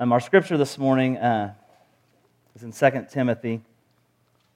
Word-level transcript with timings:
Um, 0.00 0.12
our 0.12 0.20
scripture 0.20 0.56
this 0.56 0.78
morning 0.78 1.16
uh, 1.16 1.54
is 2.54 2.62
in 2.62 2.70
2 2.70 3.06
Timothy. 3.10 3.62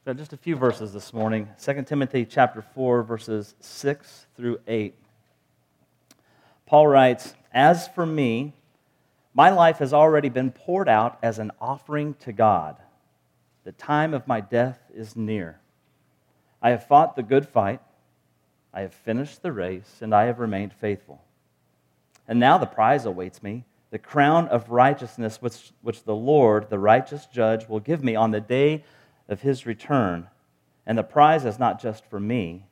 Got 0.05 0.17
just 0.17 0.33
a 0.33 0.37
few 0.37 0.55
verses 0.55 0.93
this 0.93 1.13
morning. 1.13 1.49
2 1.61 1.83
Timothy 1.83 2.25
chapter 2.25 2.63
4, 2.63 3.03
verses 3.03 3.57
6 3.59 4.27
through 4.37 4.61
8. 4.69 4.95
Paul 6.65 6.87
writes, 6.87 7.35
As 7.53 7.89
for 7.89 8.07
me, 8.07 8.53
my 9.35 9.51
life 9.51 9.79
has 9.79 9.93
already 9.93 10.29
been 10.29 10.53
poured 10.53 10.89
out 10.89 11.19
as 11.25 11.41
an 11.41 11.51
offering 11.61 12.15
to 12.21 12.33
God. 12.33 12.77
The 13.65 13.73
time 13.73 14.15
of 14.15 14.29
my 14.29 14.41
death 14.41 14.79
is 14.95 15.17
near. 15.17 15.59
I 16.63 16.71
have 16.71 16.87
fought 16.87 17.17
the 17.17 17.25
good 17.25 17.49
fight. 17.49 17.81
I 18.73 18.83
have 18.83 18.95
finished 18.95 19.43
the 19.43 19.51
race, 19.51 19.97
and 20.03 20.15
I 20.15 20.27
have 20.27 20.39
remained 20.39 20.73
faithful. 20.73 21.21
And 22.29 22.39
now 22.39 22.59
the 22.59 22.67
prize 22.67 23.05
awaits 23.07 23.43
me 23.43 23.65
the 23.93 23.99
crown 23.99 24.49
of 24.49 24.71
righteousness 24.71 25.43
which, 25.43 25.71
which 25.83 26.05
the 26.05 26.17
Lord, 26.17 26.71
the 26.71 26.79
righteous 26.79 27.27
judge, 27.27 27.69
will 27.69 27.79
give 27.79 28.03
me 28.03 28.17
on 28.17 28.31
the 28.31 28.41
day 28.41 28.85
of 29.29 29.43
his 29.43 29.67
return. 29.67 30.29
And 30.87 30.97
the 30.97 31.03
prize 31.03 31.45
is 31.45 31.59
not 31.59 31.81
just 31.81 32.07
for 32.07 32.19
me, 32.19 32.65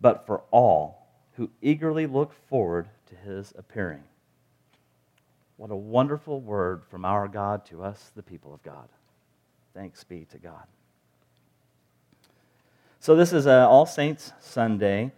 but 0.00 0.26
for 0.26 0.42
all 0.50 1.06
who 1.36 1.48
eagerly 1.62 2.08
look 2.08 2.32
forward 2.48 2.88
to 3.06 3.14
his 3.14 3.54
appearing. 3.56 4.02
What 5.58 5.70
a 5.70 5.76
wonderful 5.76 6.40
word 6.40 6.82
from 6.90 7.04
our 7.04 7.28
God 7.28 7.64
to 7.66 7.84
us, 7.84 8.10
the 8.16 8.22
people 8.22 8.52
of 8.52 8.60
God. 8.64 8.88
Thanks 9.74 10.02
be 10.02 10.26
to 10.32 10.38
God. 10.38 10.64
So, 12.98 13.14
this 13.14 13.32
is 13.32 13.46
uh, 13.46 13.68
All 13.68 13.86
Saints 13.86 14.32
Sunday, 14.40 15.12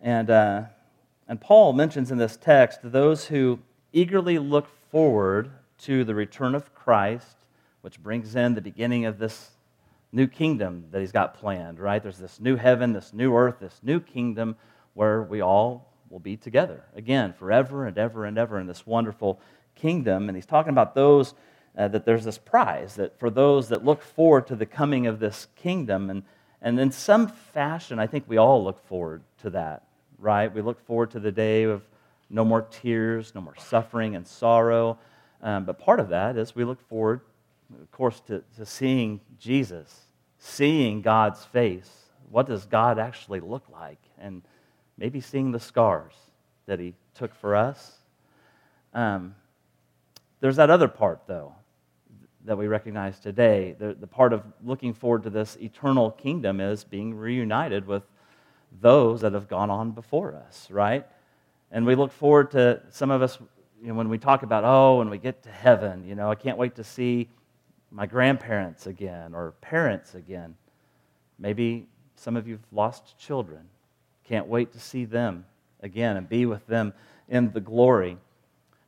and, 0.00 0.30
uh, 0.30 0.62
and 1.28 1.38
Paul 1.38 1.74
mentions 1.74 2.10
in 2.10 2.16
this 2.16 2.38
text 2.38 2.80
those 2.82 3.26
who 3.26 3.58
eagerly 3.92 4.38
look 4.38 4.68
forward 4.96 5.50
to 5.76 6.04
the 6.04 6.14
return 6.14 6.54
of 6.54 6.74
Christ, 6.74 7.36
which 7.82 8.02
brings 8.02 8.34
in 8.34 8.54
the 8.54 8.62
beginning 8.62 9.04
of 9.04 9.18
this 9.18 9.50
new 10.10 10.26
kingdom 10.26 10.86
that 10.90 11.02
he's 11.02 11.12
got 11.12 11.34
planned, 11.34 11.78
right? 11.78 12.02
There's 12.02 12.16
this 12.16 12.40
new 12.40 12.56
heaven, 12.56 12.94
this 12.94 13.12
new 13.12 13.36
earth, 13.36 13.56
this 13.60 13.78
new 13.82 14.00
kingdom 14.00 14.56
where 14.94 15.22
we 15.22 15.42
all 15.42 15.92
will 16.08 16.18
be 16.18 16.34
together 16.34 16.82
again 16.94 17.34
forever 17.34 17.84
and 17.84 17.98
ever 17.98 18.24
and 18.24 18.38
ever 18.38 18.58
in 18.58 18.66
this 18.66 18.86
wonderful 18.86 19.38
kingdom. 19.74 20.30
And 20.30 20.36
he's 20.36 20.46
talking 20.46 20.70
about 20.70 20.94
those 20.94 21.34
uh, 21.76 21.88
that 21.88 22.06
there's 22.06 22.24
this 22.24 22.38
prize 22.38 22.94
that 22.94 23.20
for 23.20 23.28
those 23.28 23.68
that 23.68 23.84
look 23.84 24.00
forward 24.00 24.46
to 24.46 24.56
the 24.56 24.64
coming 24.64 25.06
of 25.06 25.18
this 25.18 25.48
kingdom. 25.56 26.08
And, 26.08 26.22
and 26.62 26.80
in 26.80 26.90
some 26.90 27.28
fashion, 27.28 27.98
I 27.98 28.06
think 28.06 28.24
we 28.26 28.38
all 28.38 28.64
look 28.64 28.82
forward 28.88 29.20
to 29.42 29.50
that, 29.50 29.82
right? 30.18 30.50
We 30.50 30.62
look 30.62 30.80
forward 30.86 31.10
to 31.10 31.20
the 31.20 31.32
day 31.32 31.64
of 31.64 31.82
no 32.28 32.44
more 32.44 32.62
tears, 32.62 33.34
no 33.34 33.40
more 33.40 33.56
suffering 33.56 34.16
and 34.16 34.26
sorrow. 34.26 34.98
Um, 35.42 35.64
but 35.64 35.78
part 35.78 36.00
of 36.00 36.08
that 36.08 36.36
is 36.36 36.54
we 36.54 36.64
look 36.64 36.80
forward, 36.88 37.20
of 37.80 37.90
course, 37.90 38.20
to, 38.26 38.42
to 38.56 38.66
seeing 38.66 39.20
Jesus, 39.38 40.02
seeing 40.38 41.02
God's 41.02 41.44
face. 41.44 41.90
What 42.30 42.46
does 42.46 42.66
God 42.66 42.98
actually 42.98 43.40
look 43.40 43.64
like? 43.70 44.00
And 44.18 44.42
maybe 44.98 45.20
seeing 45.20 45.52
the 45.52 45.60
scars 45.60 46.14
that 46.66 46.80
He 46.80 46.94
took 47.14 47.34
for 47.34 47.54
us. 47.54 47.92
Um, 48.92 49.34
there's 50.40 50.56
that 50.56 50.70
other 50.70 50.88
part, 50.88 51.22
though, 51.26 51.54
that 52.44 52.58
we 52.58 52.66
recognize 52.66 53.18
today. 53.20 53.76
The, 53.78 53.94
the 53.94 54.06
part 54.06 54.32
of 54.32 54.42
looking 54.64 54.94
forward 54.94 55.22
to 55.24 55.30
this 55.30 55.56
eternal 55.60 56.10
kingdom 56.10 56.60
is 56.60 56.84
being 56.84 57.14
reunited 57.14 57.86
with 57.86 58.02
those 58.80 59.20
that 59.20 59.32
have 59.32 59.48
gone 59.48 59.70
on 59.70 59.92
before 59.92 60.34
us, 60.34 60.68
right? 60.70 61.06
And 61.76 61.84
we 61.84 61.94
look 61.94 62.10
forward 62.10 62.52
to 62.52 62.80
some 62.88 63.10
of 63.10 63.20
us, 63.20 63.38
you 63.82 63.88
know, 63.88 63.94
when 63.94 64.08
we 64.08 64.16
talk 64.16 64.42
about, 64.42 64.64
oh, 64.64 64.96
when 64.96 65.10
we 65.10 65.18
get 65.18 65.42
to 65.42 65.50
heaven, 65.50 66.08
you 66.08 66.14
know, 66.14 66.30
I 66.30 66.34
can't 66.34 66.56
wait 66.56 66.76
to 66.76 66.84
see 66.84 67.28
my 67.90 68.06
grandparents 68.06 68.86
again 68.86 69.34
or 69.34 69.52
parents 69.60 70.14
again. 70.14 70.54
Maybe 71.38 71.86
some 72.14 72.34
of 72.34 72.48
you've 72.48 72.64
lost 72.72 73.18
children. 73.18 73.68
Can't 74.24 74.46
wait 74.46 74.72
to 74.72 74.80
see 74.80 75.04
them 75.04 75.44
again 75.82 76.16
and 76.16 76.26
be 76.26 76.46
with 76.46 76.66
them 76.66 76.94
in 77.28 77.52
the 77.52 77.60
glory. 77.60 78.16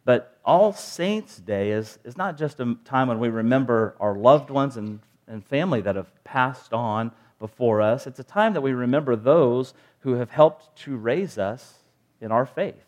But 0.07 0.39
All 0.43 0.73
Saints' 0.73 1.37
Day 1.37 1.73
is, 1.73 1.99
is 2.05 2.17
not 2.17 2.39
just 2.39 2.59
a 2.59 2.75
time 2.87 3.09
when 3.09 3.21
we 3.21 3.29
remember 3.29 3.97
our 4.01 4.17
loved 4.17 4.49
ones 4.49 4.79
and, 4.79 5.01
and 5.27 5.45
family 5.45 5.83
that 5.83 5.97
have 5.97 6.25
passed 6.25 6.73
on 6.73 7.13
before 7.39 7.83
us. 7.83 8.07
It's 8.07 8.19
a 8.19 8.25
time 8.25 8.55
that 8.55 8.63
we 8.63 8.73
remember 8.73 9.15
those 9.15 9.75
who 9.99 10.15
have 10.15 10.31
helped 10.31 10.75
to 10.85 10.97
raise 10.97 11.37
us 11.37 11.75
in 12.21 12.33
our 12.33 12.47
faith. 12.47 12.88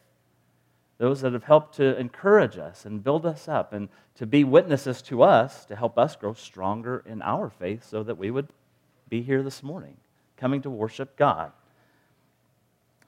Those 1.00 1.22
that 1.22 1.32
have 1.32 1.44
helped 1.44 1.76
to 1.76 1.98
encourage 1.98 2.58
us 2.58 2.84
and 2.84 3.02
build 3.02 3.24
us 3.24 3.48
up 3.48 3.72
and 3.72 3.88
to 4.16 4.26
be 4.26 4.44
witnesses 4.44 5.00
to 5.00 5.22
us 5.22 5.64
to 5.64 5.74
help 5.74 5.96
us 5.96 6.14
grow 6.14 6.34
stronger 6.34 7.02
in 7.06 7.22
our 7.22 7.48
faith 7.48 7.88
so 7.88 8.02
that 8.02 8.18
we 8.18 8.30
would 8.30 8.48
be 9.08 9.22
here 9.22 9.42
this 9.42 9.62
morning, 9.62 9.96
coming 10.36 10.60
to 10.60 10.68
worship 10.68 11.16
God. 11.16 11.52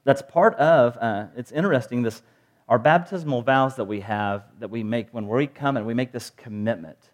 That's 0.04 0.22
part 0.22 0.54
of, 0.54 0.96
uh, 0.96 1.26
it's 1.36 1.52
interesting, 1.52 2.00
this, 2.00 2.22
our 2.66 2.78
baptismal 2.78 3.42
vows 3.42 3.76
that 3.76 3.84
we 3.84 4.00
have, 4.00 4.44
that 4.58 4.70
we 4.70 4.82
make 4.82 5.08
when 5.10 5.28
we 5.28 5.46
come 5.46 5.76
and 5.76 5.84
we 5.84 5.92
make 5.92 6.12
this 6.12 6.30
commitment. 6.30 7.10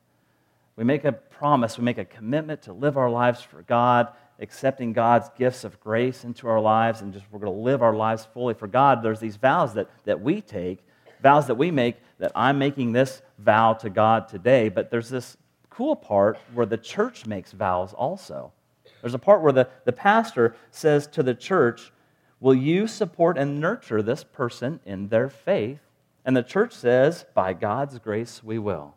We 0.77 0.85
make 0.85 1.05
a 1.05 1.11
promise, 1.11 1.77
we 1.77 1.83
make 1.83 1.99
a 1.99 2.05
commitment 2.05 2.63
to 2.63 2.73
live 2.73 2.97
our 2.97 3.11
lives 3.11 3.43
for 3.43 3.63
God 3.63 4.13
accepting 4.41 4.93
God's 4.93 5.29
gifts 5.37 5.65
of 5.65 5.81
grace 5.81 6.25
into 6.25 6.49
our 6.49 6.61
lives 6.61 7.01
and 7.01 7.13
just 7.13 7.27
we're 7.31 7.41
going 7.41 7.53
to 7.53 7.61
live 7.61 7.83
our 7.83 7.95
lives 7.95 8.27
fully 8.33 8.55
for 8.55 8.67
God, 8.67 9.03
there's 9.03 9.21
these 9.21 9.37
vows 9.37 9.75
that, 9.75 9.89
that 10.05 10.21
we 10.21 10.41
take, 10.41 10.79
vows 11.23 11.47
that 11.49 11.57
we 11.57 11.71
make, 11.71 11.97
that 12.19 12.33
I'm 12.35 12.59
making 12.59 12.93
this 12.93 13.23
vow 13.39 13.75
to 13.75 13.91
God 13.91 14.29
today. 14.29 14.69
But 14.69 14.91
there's 14.91 15.09
this 15.09 15.37
cool 15.71 15.97
part 15.97 16.39
where 16.55 16.67
the 16.67 16.79
church 16.79 17.27
makes 17.27 17.53
vows 17.53 17.93
also. 17.93 18.53
There's 19.01 19.15
a 19.15 19.19
part 19.19 19.43
where 19.43 19.53
the, 19.53 19.69
the 19.85 19.93
pastor 19.93 20.55
says 20.71 21.07
to 21.09 21.23
the 21.23 21.35
church, 21.35 21.93
Will 22.41 22.55
you 22.55 22.87
support 22.87 23.37
and 23.37 23.59
nurture 23.59 24.01
this 24.01 24.23
person 24.23 24.79
in 24.85 25.09
their 25.09 25.29
faith? 25.29 25.81
And 26.25 26.37
the 26.37 26.43
church 26.43 26.73
says, 26.73 27.25
By 27.35 27.53
God's 27.53 27.99
grace, 27.99 28.43
we 28.45 28.59
will. 28.59 28.95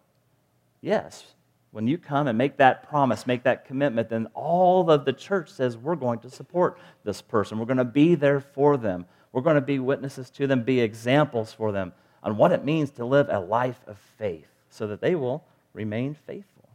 Yes, 0.81 1.33
when 1.71 1.87
you 1.87 1.97
come 1.97 2.27
and 2.27 2.37
make 2.37 2.57
that 2.57 2.87
promise, 2.87 3.25
make 3.25 3.43
that 3.43 3.65
commitment, 3.65 4.09
then 4.09 4.27
all 4.33 4.89
of 4.91 5.05
the 5.05 5.13
church 5.13 5.49
says 5.49 5.77
we're 5.77 5.95
going 5.95 6.19
to 6.19 6.29
support 6.29 6.77
this 7.03 7.21
person. 7.21 7.57
We're 7.57 7.65
going 7.65 7.77
to 7.77 7.85
be 7.85 8.15
there 8.15 8.41
for 8.41 8.75
them. 8.77 9.05
We're 9.31 9.41
going 9.41 9.55
to 9.55 9.61
be 9.61 9.79
witnesses 9.79 10.29
to 10.31 10.47
them, 10.47 10.63
be 10.63 10.81
examples 10.81 11.53
for 11.53 11.71
them 11.71 11.93
on 12.23 12.35
what 12.35 12.51
it 12.51 12.65
means 12.65 12.91
to 12.91 13.05
live 13.05 13.27
a 13.29 13.39
life 13.39 13.79
of 13.87 13.97
faith 14.17 14.47
so 14.69 14.87
that 14.87 15.01
they 15.01 15.15
will 15.15 15.45
remain 15.73 16.13
faithful. 16.13 16.69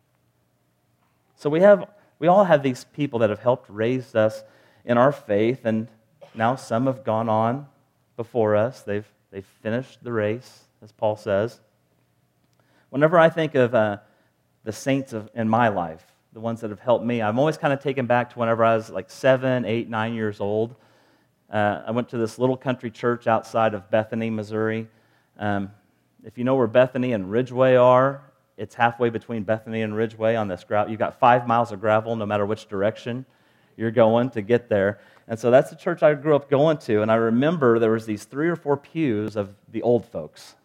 So 1.36 1.50
we 1.50 1.60
have 1.60 1.88
we 2.18 2.28
all 2.28 2.44
have 2.44 2.62
these 2.62 2.84
people 2.84 3.18
that 3.18 3.28
have 3.28 3.40
helped 3.40 3.68
raise 3.68 4.14
us 4.14 4.42
in 4.86 4.96
our 4.96 5.12
faith 5.12 5.66
and 5.66 5.88
now 6.34 6.56
some 6.56 6.86
have 6.86 7.04
gone 7.04 7.28
on 7.28 7.66
before 8.16 8.56
us. 8.56 8.80
They've 8.80 9.06
they've 9.30 9.46
finished 9.62 10.02
the 10.02 10.12
race, 10.12 10.64
as 10.82 10.92
Paul 10.92 11.16
says. 11.16 11.60
Whenever 12.88 13.18
I 13.18 13.28
think 13.28 13.54
of 13.54 13.74
uh, 13.74 13.98
the 14.66 14.72
saints 14.72 15.12
of, 15.12 15.30
in 15.32 15.48
my 15.48 15.68
life, 15.68 16.04
the 16.32 16.40
ones 16.40 16.60
that 16.60 16.70
have 16.70 16.80
helped 16.80 17.04
me. 17.04 17.22
I'm 17.22 17.38
always 17.38 17.56
kind 17.56 17.72
of 17.72 17.80
taken 17.80 18.06
back 18.06 18.30
to 18.30 18.38
whenever 18.40 18.64
I 18.64 18.74
was 18.74 18.90
like 18.90 19.08
seven, 19.08 19.64
eight, 19.64 19.88
nine 19.88 20.12
years 20.12 20.40
old. 20.40 20.74
Uh, 21.48 21.82
I 21.86 21.92
went 21.92 22.08
to 22.08 22.18
this 22.18 22.36
little 22.36 22.56
country 22.56 22.90
church 22.90 23.28
outside 23.28 23.74
of 23.74 23.88
Bethany, 23.92 24.28
Missouri. 24.28 24.88
Um, 25.38 25.70
if 26.24 26.36
you 26.36 26.42
know 26.42 26.56
where 26.56 26.66
Bethany 26.66 27.12
and 27.12 27.30
Ridgeway 27.30 27.76
are, 27.76 28.22
it's 28.56 28.74
halfway 28.74 29.08
between 29.08 29.44
Bethany 29.44 29.82
and 29.82 29.94
Ridgeway 29.94 30.34
on 30.34 30.48
this 30.48 30.64
gravel. 30.64 30.90
You've 30.90 30.98
got 30.98 31.20
five 31.20 31.46
miles 31.46 31.70
of 31.70 31.80
gravel 31.80 32.16
no 32.16 32.26
matter 32.26 32.44
which 32.44 32.66
direction 32.66 33.24
you're 33.76 33.92
going 33.92 34.30
to 34.30 34.42
get 34.42 34.68
there. 34.68 34.98
And 35.28 35.38
so 35.38 35.52
that's 35.52 35.70
the 35.70 35.76
church 35.76 36.02
I 36.02 36.12
grew 36.14 36.34
up 36.34 36.50
going 36.50 36.78
to. 36.78 37.02
And 37.02 37.12
I 37.12 37.14
remember 37.14 37.78
there 37.78 37.92
was 37.92 38.04
these 38.04 38.24
three 38.24 38.48
or 38.48 38.56
four 38.56 38.76
pews 38.76 39.36
of 39.36 39.54
the 39.70 39.82
old 39.82 40.06
folks. 40.06 40.56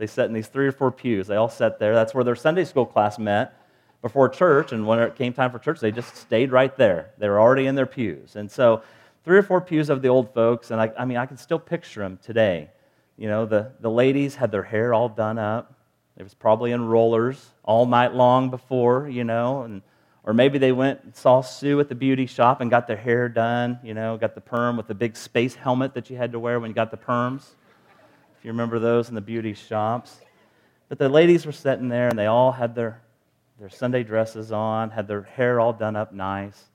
They 0.00 0.06
sat 0.06 0.24
in 0.24 0.32
these 0.32 0.48
three 0.48 0.66
or 0.66 0.72
four 0.72 0.90
pews. 0.90 1.26
They 1.26 1.36
all 1.36 1.50
sat 1.50 1.78
there. 1.78 1.94
That's 1.94 2.14
where 2.14 2.24
their 2.24 2.34
Sunday 2.34 2.64
school 2.64 2.86
class 2.86 3.18
met 3.18 3.54
before 4.00 4.30
church. 4.30 4.72
And 4.72 4.86
when 4.86 4.98
it 4.98 5.14
came 5.14 5.34
time 5.34 5.50
for 5.50 5.58
church, 5.58 5.78
they 5.78 5.90
just 5.92 6.16
stayed 6.16 6.52
right 6.52 6.74
there. 6.78 7.10
They 7.18 7.28
were 7.28 7.38
already 7.38 7.66
in 7.66 7.74
their 7.74 7.84
pews. 7.84 8.34
And 8.34 8.50
so, 8.50 8.80
three 9.26 9.36
or 9.36 9.42
four 9.42 9.60
pews 9.60 9.90
of 9.90 10.00
the 10.00 10.08
old 10.08 10.32
folks. 10.32 10.70
And 10.70 10.80
I, 10.80 10.90
I 10.98 11.04
mean, 11.04 11.18
I 11.18 11.26
can 11.26 11.36
still 11.36 11.58
picture 11.58 12.00
them 12.00 12.18
today. 12.22 12.70
You 13.18 13.28
know, 13.28 13.44
the, 13.44 13.72
the 13.80 13.90
ladies 13.90 14.36
had 14.36 14.50
their 14.50 14.62
hair 14.62 14.94
all 14.94 15.10
done 15.10 15.38
up. 15.38 15.74
It 16.16 16.22
was 16.22 16.32
probably 16.32 16.72
in 16.72 16.82
rollers 16.82 17.50
all 17.62 17.84
night 17.84 18.14
long 18.14 18.48
before, 18.48 19.06
you 19.06 19.24
know, 19.24 19.64
and 19.64 19.82
or 20.24 20.32
maybe 20.32 20.56
they 20.56 20.72
went 20.72 21.04
and 21.04 21.14
saw 21.14 21.42
Sue 21.42 21.78
at 21.78 21.90
the 21.90 21.94
beauty 21.94 22.24
shop 22.24 22.62
and 22.62 22.70
got 22.70 22.86
their 22.86 22.96
hair 22.96 23.28
done, 23.28 23.78
you 23.84 23.92
know, 23.92 24.16
got 24.16 24.34
the 24.34 24.40
perm 24.40 24.78
with 24.78 24.86
the 24.86 24.94
big 24.94 25.14
space 25.14 25.54
helmet 25.54 25.92
that 25.92 26.08
you 26.08 26.16
had 26.16 26.32
to 26.32 26.38
wear 26.38 26.58
when 26.58 26.70
you 26.70 26.74
got 26.74 26.90
the 26.90 26.96
perms 26.96 27.50
if 28.40 28.46
you 28.46 28.52
remember 28.52 28.78
those 28.78 29.10
in 29.10 29.14
the 29.14 29.20
beauty 29.20 29.52
shops. 29.52 30.18
But 30.88 30.98
the 30.98 31.10
ladies 31.10 31.44
were 31.44 31.52
sitting 31.52 31.90
there 31.90 32.08
and 32.08 32.18
they 32.18 32.24
all 32.24 32.52
had 32.52 32.74
their, 32.74 33.02
their 33.58 33.68
Sunday 33.68 34.02
dresses 34.02 34.50
on, 34.50 34.88
had 34.88 35.06
their 35.06 35.24
hair 35.24 35.60
all 35.60 35.74
done 35.74 35.94
up 35.94 36.14
nice. 36.14 36.70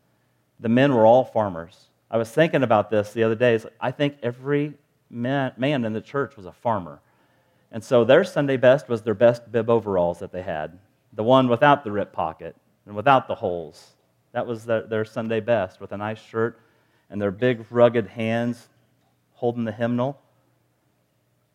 The 0.60 0.70
men 0.70 0.94
were 0.94 1.08
all 1.08 1.26
farmers. 1.26 1.88
I 2.12 2.18
was 2.18 2.30
thinking 2.30 2.62
about 2.62 2.92
this 2.92 3.14
the 3.14 3.24
other 3.24 3.34
day. 3.34 3.60
I 3.82 3.90
think 3.90 4.18
every 4.22 4.76
man, 5.10 5.54
man 5.58 5.86
in 5.86 5.94
the 5.94 6.02
church 6.02 6.38
was 6.38 6.46
a 6.46 6.52
farmer. 6.52 7.00
And 7.72 7.84
so 7.84 8.04
their 8.04 8.24
Sunday 8.24 8.58
best 8.58 8.88
was 8.88 9.02
their 9.02 9.16
best 9.16 9.52
bib 9.52 9.68
overalls 9.68 10.20
that 10.20 10.32
they 10.32 10.44
had, 10.44 10.78
the 11.14 11.24
one 11.24 11.48
without 11.48 11.84
the 11.84 11.92
rip 11.92 12.14
pocket 12.14 12.56
and 12.86 12.96
without 12.96 13.28
the 13.28 13.34
holes. 13.34 13.96
That 14.34 14.46
was 14.46 14.66
their, 14.66 14.84
their 14.84 15.04
Sunday 15.04 15.40
best, 15.40 15.82
with 15.82 15.94
a 15.94 15.98
nice 15.98 16.22
shirt 16.22 16.60
and 17.10 17.20
their 17.20 17.32
big, 17.32 17.66
rugged 17.72 18.06
hands 18.06 18.70
holding 19.34 19.64
the 19.64 19.72
hymnal. 19.72 20.22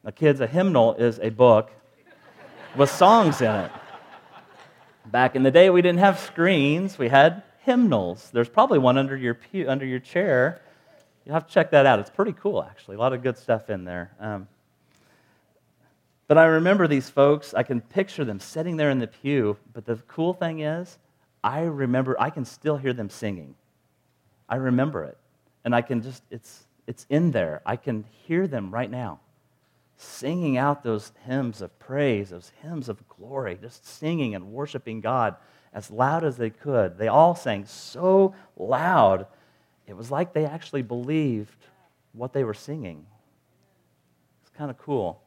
Now, 0.02 0.10
kids, 0.12 0.40
a 0.40 0.46
hymnal 0.46 0.94
is 0.94 1.18
a 1.18 1.28
book 1.28 1.70
with 2.74 2.90
songs 2.90 3.42
in 3.42 3.50
it. 3.50 3.70
Back 5.06 5.36
in 5.36 5.42
the 5.42 5.50
day, 5.50 5.68
we 5.68 5.82
didn't 5.82 5.98
have 5.98 6.18
screens, 6.18 6.98
we 6.98 7.08
had 7.08 7.42
hymnals. 7.64 8.30
There's 8.32 8.48
probably 8.48 8.78
one 8.78 8.96
under 8.96 9.14
your, 9.16 9.34
pew, 9.34 9.68
under 9.68 9.84
your 9.84 9.98
chair. 9.98 10.62
You'll 11.24 11.34
have 11.34 11.46
to 11.46 11.52
check 11.52 11.70
that 11.72 11.84
out. 11.84 11.98
It's 11.98 12.08
pretty 12.08 12.32
cool, 12.32 12.62
actually. 12.62 12.96
A 12.96 12.98
lot 12.98 13.12
of 13.12 13.22
good 13.22 13.36
stuff 13.36 13.68
in 13.68 13.84
there. 13.84 14.12
Um, 14.18 14.48
but 16.28 16.38
I 16.38 16.44
remember 16.44 16.88
these 16.88 17.10
folks, 17.10 17.52
I 17.52 17.62
can 17.62 17.82
picture 17.82 18.24
them 18.24 18.40
sitting 18.40 18.78
there 18.78 18.90
in 18.90 19.00
the 19.00 19.06
pew. 19.06 19.58
But 19.74 19.84
the 19.84 19.96
cool 20.08 20.32
thing 20.32 20.60
is, 20.60 20.98
I 21.44 21.62
remember, 21.62 22.16
I 22.18 22.30
can 22.30 22.46
still 22.46 22.78
hear 22.78 22.94
them 22.94 23.10
singing. 23.10 23.54
I 24.48 24.56
remember 24.56 25.04
it. 25.04 25.18
And 25.64 25.74
I 25.74 25.82
can 25.82 26.00
just, 26.00 26.22
it's, 26.30 26.64
it's 26.86 27.04
in 27.10 27.32
there. 27.32 27.60
I 27.66 27.76
can 27.76 28.06
hear 28.26 28.46
them 28.46 28.70
right 28.70 28.90
now 28.90 29.20
singing 30.00 30.56
out 30.56 30.82
those 30.82 31.12
hymns 31.26 31.60
of 31.60 31.78
praise, 31.78 32.30
those 32.30 32.52
hymns 32.62 32.88
of 32.88 33.06
glory, 33.08 33.58
just 33.60 33.86
singing 33.86 34.34
and 34.34 34.52
worshiping 34.52 35.00
God 35.00 35.36
as 35.72 35.90
loud 35.90 36.24
as 36.24 36.36
they 36.36 36.50
could. 36.50 36.96
They 36.96 37.08
all 37.08 37.34
sang 37.34 37.66
so 37.66 38.34
loud, 38.56 39.26
it 39.86 39.96
was 39.96 40.10
like 40.10 40.32
they 40.32 40.46
actually 40.46 40.82
believed 40.82 41.66
what 42.12 42.32
they 42.32 42.44
were 42.44 42.54
singing. 42.54 43.06
It's 44.42 44.50
kind 44.56 44.70
of 44.70 44.78
cool. 44.78 45.20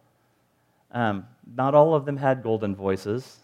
Um, 0.91 1.27
not 1.55 1.75
all 1.75 1.95
of 1.95 2.05
them 2.05 2.17
had 2.17 2.43
golden 2.43 2.75
voices. 2.75 3.37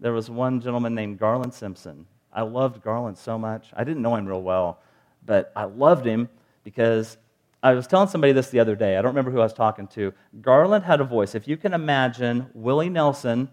There 0.00 0.12
was 0.12 0.30
one 0.30 0.60
gentleman 0.60 0.94
named 0.94 1.18
Garland 1.18 1.54
Simpson. 1.54 2.06
I 2.32 2.42
loved 2.42 2.82
Garland 2.82 3.18
so 3.18 3.38
much. 3.38 3.68
I 3.74 3.84
didn't 3.84 4.02
know 4.02 4.16
him 4.16 4.26
real 4.26 4.42
well, 4.42 4.80
but 5.24 5.52
I 5.54 5.64
loved 5.64 6.06
him 6.06 6.28
because 6.64 7.18
I 7.62 7.74
was 7.74 7.86
telling 7.86 8.08
somebody 8.08 8.32
this 8.32 8.50
the 8.50 8.60
other 8.60 8.74
day. 8.74 8.96
I 8.96 9.02
don't 9.02 9.10
remember 9.10 9.30
who 9.30 9.40
I 9.40 9.44
was 9.44 9.52
talking 9.52 9.86
to. 9.88 10.14
Garland 10.40 10.84
had 10.84 11.00
a 11.00 11.04
voice. 11.04 11.34
If 11.34 11.46
you 11.46 11.56
can 11.56 11.74
imagine 11.74 12.48
Willie 12.54 12.88
Nelson, 12.88 13.50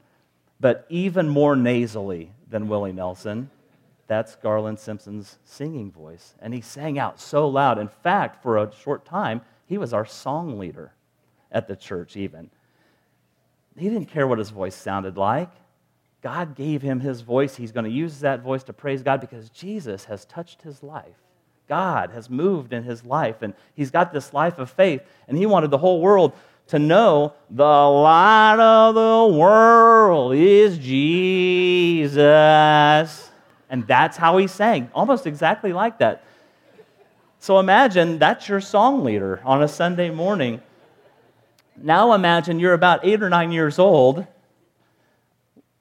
but 0.60 0.86
even 0.90 1.28
more 1.28 1.56
nasally 1.56 2.32
than 2.50 2.70
Willie 2.70 2.94
Nelson, 2.94 3.50
that's 4.08 4.36
Garland 4.36 4.80
Simpson's 4.80 5.38
singing 5.44 5.92
voice. 5.92 6.36
And 6.40 6.54
he 6.54 6.62
sang 6.62 6.98
out 6.98 7.20
so 7.20 7.48
loud. 7.48 7.78
In 7.78 7.90
fact, 7.90 8.42
for 8.42 8.58
a 8.58 8.72
short 8.74 9.06
time, 9.06 9.42
he 9.66 9.78
was 9.78 9.94
our 9.94 10.06
song 10.06 10.58
leader 10.58 10.94
at 11.52 11.68
the 11.68 11.76
church, 11.76 12.16
even. 12.16 12.50
He 13.78 13.90
didn't 13.90 14.08
care 14.08 14.26
what 14.26 14.40
his 14.40 14.50
voice 14.50 14.76
sounded 14.76 15.18
like. 15.18 15.52
God 16.22 16.56
gave 16.56 16.82
him 16.82 17.02
his 17.02 17.22
voice. 17.22 17.58
He's 17.58 17.74
going 17.74 17.86
to 17.86 17.92
use 17.92 18.22
that 18.22 18.42
voice 18.42 18.64
to 18.64 18.74
praise 18.74 19.04
God 19.04 19.22
because 19.22 19.50
Jesus 19.50 20.06
has 20.06 20.26
touched 20.26 20.62
his 20.62 20.82
life. 20.82 21.27
God 21.68 22.12
has 22.12 22.30
moved 22.30 22.74
in 22.74 22.84
his 22.84 23.04
life, 23.04 23.42
and 23.42 23.54
he's 23.76 23.92
got 23.92 24.14
this 24.14 24.34
life 24.34 24.60
of 24.60 24.70
faith, 24.70 25.02
and 25.28 25.38
he 25.38 25.46
wanted 25.46 25.72
the 25.72 25.78
whole 25.78 26.02
world 26.02 26.34
to 26.68 26.80
know 26.80 27.34
the 27.50 27.64
light 27.64 28.60
of 28.60 28.96
the 28.96 29.28
world 29.38 30.36
is 30.36 30.78
Jesus. 30.78 32.18
And 33.70 33.86
that's 33.88 34.18
how 34.18 34.38
he 34.38 34.48
sang, 34.48 34.90
almost 34.94 35.28
exactly 35.28 35.74
like 35.74 36.00
that. 36.00 36.24
So 37.40 37.60
imagine 37.60 38.18
that's 38.20 38.50
your 38.50 38.62
song 38.62 39.04
leader 39.04 39.42
on 39.46 39.62
a 39.62 39.68
Sunday 39.68 40.10
morning. 40.10 40.62
Now 41.76 42.14
imagine 42.14 42.60
you're 42.60 42.74
about 42.74 43.06
eight 43.06 43.22
or 43.22 43.30
nine 43.30 43.52
years 43.52 43.78
old 43.78 44.26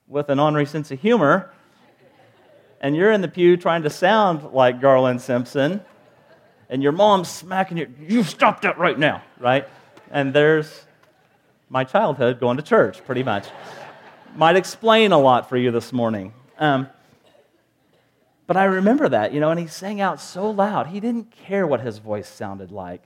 with 0.07 0.29
an 0.29 0.39
ornery 0.39 0.67
sense 0.67 0.91
of 0.91 1.01
humor, 1.01 1.51
and 2.81 2.97
you're 2.97 3.13
in 3.13 3.21
the 3.21 3.29
pew 3.29 3.57
trying 3.57 3.83
to 3.83 3.91
sound 3.91 4.53
like 4.53 4.81
Garland 4.81 5.21
Simpson, 5.21 5.81
and 6.69 6.83
your 6.83 6.93
mom's 6.93 7.29
smacking 7.29 7.79
you, 7.79 7.93
you 8.01 8.23
stop 8.23 8.63
that 8.63 8.79
right 8.79 8.99
now, 8.99 9.23
right? 9.39 9.69
And 10.11 10.33
there's 10.33 10.85
my 11.69 11.85
childhood 11.85 12.41
going 12.41 12.57
to 12.57 12.63
church, 12.63 13.05
pretty 13.05 13.23
much. 13.23 13.49
Might 14.37 14.57
explain 14.57 15.13
a 15.13 15.19
lot 15.19 15.49
for 15.49 15.57
you 15.57 15.71
this 15.71 15.93
morning. 15.93 16.33
Um, 16.59 16.89
but 18.47 18.57
I 18.57 18.65
remember 18.65 19.09
that, 19.09 19.33
you 19.33 19.41
know, 19.41 19.51
and 19.51 19.59
he 19.59 19.67
sang 19.67 20.01
out 20.01 20.21
so 20.21 20.51
loud. 20.51 20.89
He 20.89 21.01
didn't 21.01 21.31
care 21.31 21.67
what 21.67 21.81
his 21.81 21.99
voice 21.99 22.29
sounded 22.29 22.71
like. 22.71 23.03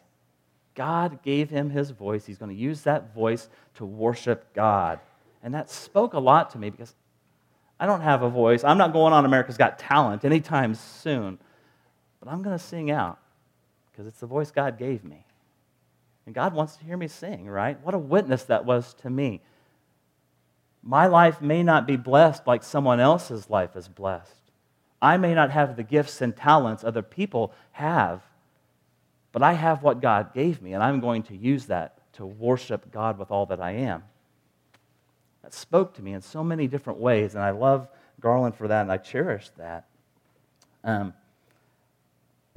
God 0.75 1.23
gave 1.23 1.51
him 1.51 1.71
his 1.71 1.91
voice. 1.91 2.27
He's 2.27 2.39
going 2.39 2.55
to 2.55 2.61
use 2.61 2.83
that 2.83 3.15
voice 3.15 3.49
to 3.75 3.85
worship 3.85 4.53
God. 4.55 5.01
And 5.43 5.55
that 5.55 5.71
spoke 5.71 6.13
a 6.13 6.19
lot 6.19 6.51
to 6.51 6.59
me 6.59 6.71
because 6.71 6.95
I 7.81 7.87
don't 7.87 8.03
have 8.03 8.23
a 8.23 8.29
voice. 8.29 8.63
I'm 8.63 8.77
not 8.77 8.93
going 8.93 9.15
on 9.15 9.25
America's 9.25 9.57
Got 9.57 9.79
Talent 9.79 10.25
anytime 10.25 10.75
soon. 10.75 11.39
But 12.21 12.29
I'm 12.29 12.43
going 12.43 12.57
to 12.57 12.63
sing 12.63 12.91
out 12.91 13.19
because 13.91 14.07
it's 14.07 14.21
the 14.21 14.27
voice 14.27 14.51
God 14.51 14.79
gave 14.79 15.03
me. 15.03 15.25
And 16.27 16.35
God 16.35 16.53
wants 16.53 16.77
to 16.77 16.85
hear 16.85 16.99
me 16.99 17.09
sing, 17.09 17.49
right? 17.49 17.83
What 17.83 17.95
a 17.95 17.99
witness 17.99 18.45
that 18.45 18.67
was 18.67 18.93
to 19.03 19.09
me. 19.09 19.41
My 20.83 21.07
life 21.07 21.41
may 21.41 21.63
not 21.63 21.87
be 21.87 21.97
blessed 21.97 22.47
like 22.47 22.63
someone 22.63 23.01
else's 23.01 23.49
life 23.49 23.75
is 23.75 23.89
blessed. 23.89 24.37
I 25.01 25.17
may 25.17 25.35
not 25.35 25.51
have 25.51 25.77
the 25.77 25.83
gifts 25.83 26.21
and 26.21 26.37
talents 26.37 26.85
other 26.85 27.03
people 27.03 27.55
have, 27.73 28.23
but 29.33 29.43
I 29.43 29.55
have 29.55 29.83
what 29.83 30.03
God 30.03 30.35
gave 30.35 30.61
me, 30.61 30.75
and 30.75 30.83
I'm 30.83 31.01
going 31.01 31.23
to 31.25 31.37
use 31.37 31.67
that 31.67 32.13
to 32.15 32.27
worship 32.27 32.93
God 32.93 33.19
with 33.19 33.31
all 33.31 33.47
that 33.47 33.61
I 33.61 33.73
am. 33.73 34.05
That 35.43 35.55
spoke 35.55 35.95
to 35.95 36.03
me 36.03 36.13
in 36.13 36.21
so 36.21 36.45
many 36.45 36.67
different 36.67 36.99
ways, 36.99 37.35
and 37.35 37.43
I 37.43 37.51
love 37.51 37.89
Garland 38.21 38.55
for 38.55 38.69
that, 38.69 38.83
and 38.83 38.93
I 38.93 38.99
cherish 38.99 39.51
that. 39.57 39.87
Um, 40.85 41.15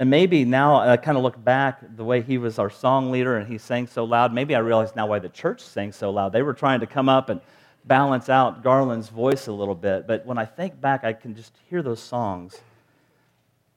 and 0.00 0.10
maybe 0.10 0.44
now 0.44 0.76
I 0.76 0.96
kind 0.96 1.16
of 1.16 1.22
look 1.22 1.42
back 1.42 1.80
the 1.96 2.04
way 2.04 2.20
he 2.20 2.36
was 2.36 2.58
our 2.58 2.70
song 2.70 3.12
leader 3.12 3.36
and 3.36 3.46
he 3.46 3.58
sang 3.58 3.86
so 3.86 4.04
loud. 4.04 4.34
Maybe 4.34 4.54
I 4.54 4.58
realize 4.58 4.96
now 4.96 5.06
why 5.06 5.20
the 5.20 5.28
church 5.28 5.60
sang 5.60 5.92
so 5.92 6.10
loud. 6.10 6.32
They 6.32 6.42
were 6.42 6.52
trying 6.52 6.80
to 6.80 6.86
come 6.86 7.08
up 7.08 7.28
and 7.28 7.40
balance 7.84 8.28
out 8.28 8.64
Garland's 8.64 9.08
voice 9.08 9.46
a 9.46 9.52
little 9.52 9.74
bit. 9.74 10.06
But 10.06 10.26
when 10.26 10.36
I 10.36 10.46
think 10.46 10.80
back, 10.80 11.04
I 11.04 11.12
can 11.12 11.36
just 11.36 11.52
hear 11.70 11.80
those 11.80 12.00
songs 12.02 12.60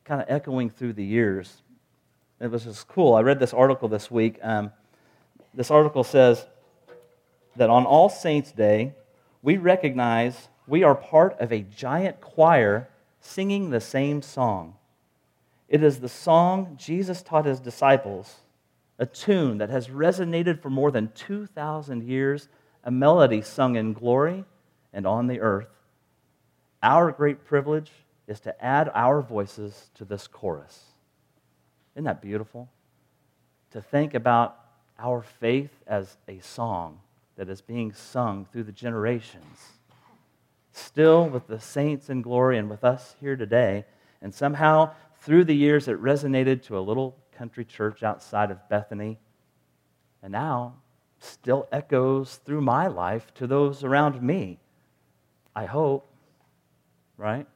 kind 0.05 0.21
of 0.21 0.27
echoing 0.29 0.69
through 0.69 0.93
the 0.93 1.03
years. 1.03 1.61
It 2.39 2.49
was 2.49 2.63
just 2.63 2.87
cool. 2.87 3.13
I 3.13 3.21
read 3.21 3.39
this 3.39 3.53
article 3.53 3.87
this 3.87 4.09
week. 4.09 4.39
Um, 4.41 4.71
this 5.53 5.69
article 5.69 6.03
says 6.03 6.47
that 7.57 7.69
on 7.69 7.85
All 7.85 8.09
Saints' 8.09 8.51
Day, 8.51 8.93
we 9.41 9.57
recognize 9.57 10.49
we 10.67 10.83
are 10.83 10.95
part 10.95 11.39
of 11.39 11.51
a 11.51 11.61
giant 11.61 12.21
choir 12.21 12.89
singing 13.19 13.69
the 13.69 13.81
same 13.81 14.21
song. 14.21 14.75
It 15.69 15.83
is 15.83 15.99
the 15.99 16.09
song 16.09 16.75
Jesus 16.77 17.21
taught 17.21 17.45
his 17.45 17.59
disciples, 17.59 18.37
a 18.99 19.05
tune 19.05 19.57
that 19.57 19.69
has 19.69 19.87
resonated 19.87 20.61
for 20.61 20.69
more 20.69 20.91
than 20.91 21.11
2,000 21.13 22.03
years 22.03 22.47
a 22.83 22.91
melody 22.91 23.41
sung 23.41 23.75
in 23.75 23.93
glory 23.93 24.45
and 24.93 25.05
on 25.05 25.27
the 25.27 25.41
earth. 25.41 25.67
Our 26.81 27.11
great 27.11 27.45
privilege 27.45 27.91
is 28.27 28.39
to 28.41 28.63
add 28.63 28.89
our 28.93 29.21
voices 29.21 29.89
to 29.95 30.05
this 30.05 30.27
chorus. 30.27 30.83
Isn't 31.95 32.05
that 32.05 32.21
beautiful? 32.21 32.69
To 33.71 33.81
think 33.81 34.13
about 34.13 34.57
our 34.97 35.21
faith 35.21 35.71
as 35.85 36.17
a 36.27 36.39
song 36.39 36.99
that 37.37 37.49
is 37.49 37.61
being 37.61 37.93
sung 37.93 38.45
through 38.51 38.63
the 38.63 38.71
generations, 38.71 39.73
still 40.71 41.29
with 41.29 41.47
the 41.47 41.59
saints 41.59 42.09
in 42.09 42.21
glory 42.21 42.57
and 42.57 42.69
with 42.69 42.83
us 42.83 43.15
here 43.19 43.35
today. 43.35 43.85
And 44.21 44.33
somehow, 44.33 44.91
through 45.21 45.45
the 45.45 45.55
years, 45.55 45.87
it 45.87 46.01
resonated 46.01 46.63
to 46.63 46.77
a 46.77 46.81
little 46.81 47.15
country 47.37 47.63
church 47.63 48.03
outside 48.03 48.51
of 48.51 48.67
Bethany. 48.67 49.19
And 50.23 50.31
now 50.31 50.73
still 51.19 51.67
echoes 51.71 52.35
through 52.43 52.61
my 52.61 52.87
life 52.87 53.33
to 53.35 53.47
those 53.47 53.83
around 53.83 54.21
me. 54.21 54.59
I 55.55 55.65
hope, 55.65 56.07
right? 57.17 57.47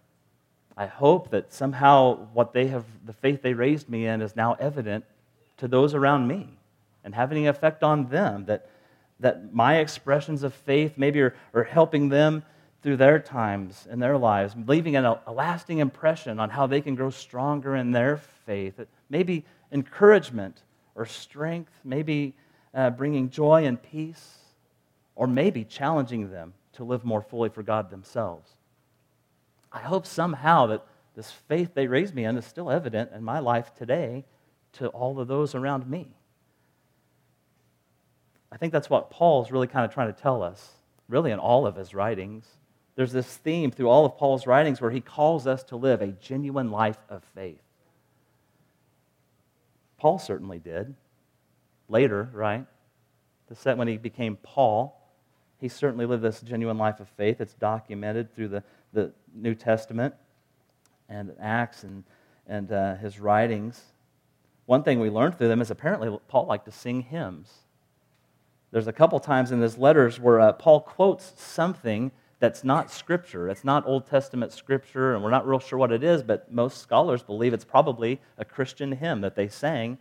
I 0.78 0.86
hope 0.86 1.32
that 1.32 1.54
somehow 1.54 2.28
what 2.34 2.54
they 2.54 2.68
have, 2.68 2.86
the 3.06 3.14
faith 3.14 3.42
they 3.42 3.54
raised 3.54 3.90
me 3.90 4.06
in, 4.06 4.22
is 4.22 4.36
now 4.36 4.56
evident 4.60 5.06
to 5.58 5.68
those 5.68 5.94
around 5.94 6.28
me 6.28 6.58
and 7.04 7.14
having 7.14 7.46
an 7.46 7.50
effect 7.50 7.84
on 7.84 8.08
them. 8.08 8.46
That, 8.46 8.68
that 9.22 9.54
my 9.54 9.78
expressions 9.78 10.44
of 10.44 10.54
faith 10.54 10.94
maybe 10.98 11.22
are, 11.22 11.36
are 11.54 11.64
helping 11.64 12.10
them 12.10 12.44
through 12.82 12.98
their 12.98 13.20
times 13.20 13.88
in 13.90 14.00
their 14.00 14.18
lives, 14.18 14.56
leaving 14.66 14.96
a, 14.96 15.22
a 15.26 15.32
lasting 15.32 15.78
impression 15.78 16.40
on 16.40 16.50
how 16.50 16.68
they 16.68 16.82
can 16.82 16.96
grow 16.96 17.10
stronger 17.10 17.76
in 17.76 17.92
their 17.92 18.18
faith. 18.18 18.80
Maybe 19.10 19.46
encouragement 19.72 20.64
or 20.96 21.06
strength, 21.06 21.72
maybe 21.84 22.34
uh, 22.74 22.90
bringing 22.90 23.30
joy 23.30 23.66
and 23.66 23.82
peace, 23.82 24.40
or 25.16 25.28
maybe 25.28 25.64
challenging 25.64 26.32
them 26.32 26.54
to 26.74 26.84
live 26.84 27.06
more 27.06 27.22
fully 27.22 27.50
for 27.50 27.64
God 27.64 27.90
themselves. 27.90 28.50
I 29.72 29.80
hope 29.80 30.06
somehow 30.06 30.66
that 30.68 30.86
this 31.16 31.32
faith 31.32 31.74
they 31.74 31.88
raised 31.88 32.16
me 32.16 32.26
in 32.26 32.38
is 32.38 32.46
still 32.46 32.72
evident 32.72 33.12
in 33.14 33.24
my 33.24 33.40
life 33.40 33.74
today 33.76 34.26
to 34.74 34.88
all 34.88 35.20
of 35.20 35.28
those 35.28 35.54
around 35.54 35.88
me. 35.88 36.08
I 38.52 38.58
think 38.58 38.74
that's 38.74 38.90
what 38.90 39.10
Paul's 39.10 39.52
really 39.52 39.68
kind 39.68 39.86
of 39.86 39.94
trying 39.94 40.14
to 40.14 40.20
tell 40.20 40.44
us, 40.44 40.72
really, 41.08 41.32
in 41.32 41.40
all 41.40 41.66
of 41.66 41.76
his 41.76 41.94
writings. 41.94 42.46
There's 42.96 43.14
this 43.14 43.38
theme 43.38 43.72
through 43.72 43.90
all 43.90 44.06
of 44.06 44.18
Paul's 44.18 44.46
writings 44.46 44.82
where 44.82 44.92
he 44.92 45.00
calls 45.00 45.48
us 45.48 45.64
to 45.66 45.78
live 45.78 46.02
a 46.02 46.08
genuine 46.08 46.70
life 46.70 46.98
of 47.10 47.24
faith. 47.34 47.62
Paul 49.98 50.20
certainly 50.20 50.60
did. 50.60 50.96
Later, 51.88 52.30
right? 52.34 52.66
The 53.48 53.56
set 53.56 53.78
when 53.78 53.88
he 53.88 53.98
became 53.98 54.38
Paul, 54.38 54.98
he 55.60 55.68
certainly 55.68 56.06
lived 56.06 56.24
this 56.24 56.42
genuine 56.42 56.78
life 56.78 57.00
of 57.00 57.08
faith. 57.10 57.40
It's 57.40 57.54
documented 57.54 58.34
through 58.34 58.50
the, 58.50 58.64
the 58.94 59.14
New 59.34 59.56
Testament 59.56 60.16
and 61.08 61.34
Acts 61.40 61.84
and, 61.84 62.04
and 62.48 62.72
uh, 62.72 62.96
his 62.96 63.20
writings. 63.20 63.82
One 64.66 64.84
thing 64.84 65.00
we 65.00 65.10
learned 65.10 65.38
through 65.38 65.50
them 65.50 65.62
is 65.62 65.70
apparently 65.70 66.18
Paul 66.28 66.48
liked 66.48 66.66
to 66.66 66.72
sing 66.72 67.02
hymns. 67.02 67.52
There's 68.72 68.88
a 68.88 68.94
couple 68.94 69.20
times 69.20 69.52
in 69.52 69.62
his 69.62 69.78
letters 69.78 70.20
where 70.20 70.40
uh, 70.40 70.54
Paul 70.54 70.82
quotes 70.82 71.34
something 71.36 72.12
that's 72.40 72.64
not 72.64 72.90
scripture. 72.90 73.50
It's 73.50 73.64
not 73.64 73.86
Old 73.86 74.08
Testament 74.08 74.52
scripture, 74.52 75.14
and 75.14 75.24
we're 75.24 75.30
not 75.30 75.48
real 75.48 75.60
sure 75.60 75.78
what 75.78 75.92
it 75.92 76.04
is, 76.04 76.24
but 76.24 76.52
most 76.52 76.80
scholars 76.80 77.22
believe 77.22 77.54
it's 77.54 77.66
probably 77.66 78.20
a 78.38 78.46
Christian 78.46 78.94
hymn 78.94 79.22
that 79.22 79.36
they 79.36 79.48
sang 79.48 80.00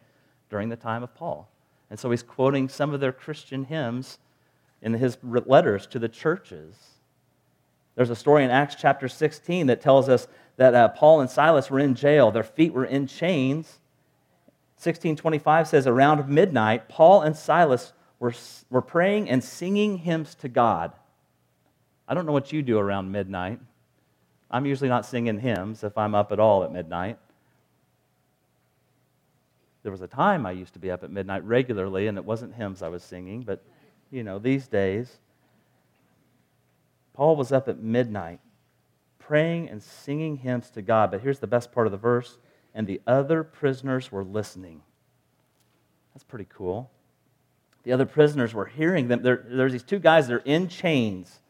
during 0.48 0.68
the 0.68 0.76
time 0.76 1.02
of 1.02 1.14
Paul. 1.14 1.48
And 1.90 1.98
so 1.98 2.10
he's 2.10 2.22
quoting 2.22 2.68
some 2.68 2.94
of 2.94 3.00
their 3.00 3.12
Christian 3.12 3.64
hymns 3.64 4.18
in 4.80 4.94
his 4.94 5.18
letters 5.22 5.86
to 5.88 5.98
the 5.98 6.08
churches. 6.08 6.76
There's 7.96 8.10
a 8.10 8.16
story 8.16 8.44
in 8.44 8.50
Acts 8.50 8.76
chapter 8.76 9.08
16 9.08 9.66
that 9.66 9.80
tells 9.80 10.08
us 10.08 10.28
that 10.56 10.74
uh, 10.74 10.88
Paul 10.88 11.20
and 11.20 11.28
Silas 11.28 11.70
were 11.70 11.80
in 11.80 11.94
jail, 11.94 12.30
their 12.30 12.42
feet 12.44 12.72
were 12.72 12.84
in 12.84 13.06
chains. 13.06 13.80
1625 14.76 15.68
says, 15.68 15.86
Around 15.86 16.26
midnight, 16.28 16.88
Paul 16.88 17.20
and 17.20 17.36
Silas 17.36 17.92
were, 18.20 18.82
praying 18.82 19.28
and 19.28 19.42
singing 19.42 19.98
hymns 19.98 20.36
to 20.36 20.48
God. 20.48 20.92
I 22.06 22.14
don't 22.14 22.26
know 22.26 22.32
what 22.32 22.52
you 22.52 22.62
do 22.62 22.78
around 22.78 23.10
midnight. 23.10 23.58
I'm 24.50 24.66
usually 24.66 24.88
not 24.88 25.06
singing 25.06 25.40
hymns 25.40 25.82
if 25.82 25.98
I'm 25.98 26.14
up 26.14 26.30
at 26.30 26.38
all 26.38 26.62
at 26.62 26.72
midnight. 26.72 27.18
There 29.82 29.90
was 29.90 30.02
a 30.02 30.06
time 30.06 30.46
I 30.46 30.52
used 30.52 30.74
to 30.74 30.78
be 30.78 30.90
up 30.90 31.02
at 31.02 31.10
midnight 31.10 31.42
regularly, 31.44 32.06
and 32.06 32.18
it 32.18 32.24
wasn't 32.24 32.54
hymns 32.54 32.82
I 32.82 32.88
was 32.88 33.02
singing, 33.02 33.42
but 33.42 33.64
you 34.10 34.22
know, 34.22 34.38
these 34.38 34.68
days, 34.68 35.18
Paul 37.14 37.36
was 37.36 37.50
up 37.50 37.68
at 37.68 37.82
midnight 37.82 38.40
praying 39.18 39.68
and 39.68 39.80
singing 39.82 40.36
hymns 40.38 40.70
to 40.70 40.82
God. 40.82 41.12
But 41.12 41.20
here's 41.20 41.38
the 41.38 41.46
best 41.46 41.70
part 41.70 41.86
of 41.86 41.92
the 41.92 41.96
verse 41.96 42.38
and 42.74 42.86
the 42.86 43.00
other 43.06 43.44
prisoners 43.44 44.10
were 44.10 44.24
listening. 44.24 44.82
That's 46.12 46.24
pretty 46.24 46.48
cool. 46.52 46.90
The 47.84 47.92
other 47.92 48.06
prisoners 48.06 48.52
were 48.52 48.66
hearing 48.66 49.08
them. 49.08 49.22
There, 49.22 49.44
there's 49.48 49.72
these 49.72 49.82
two 49.82 49.98
guys, 49.98 50.28
they're 50.28 50.38
in 50.38 50.68
chains. 50.68 51.40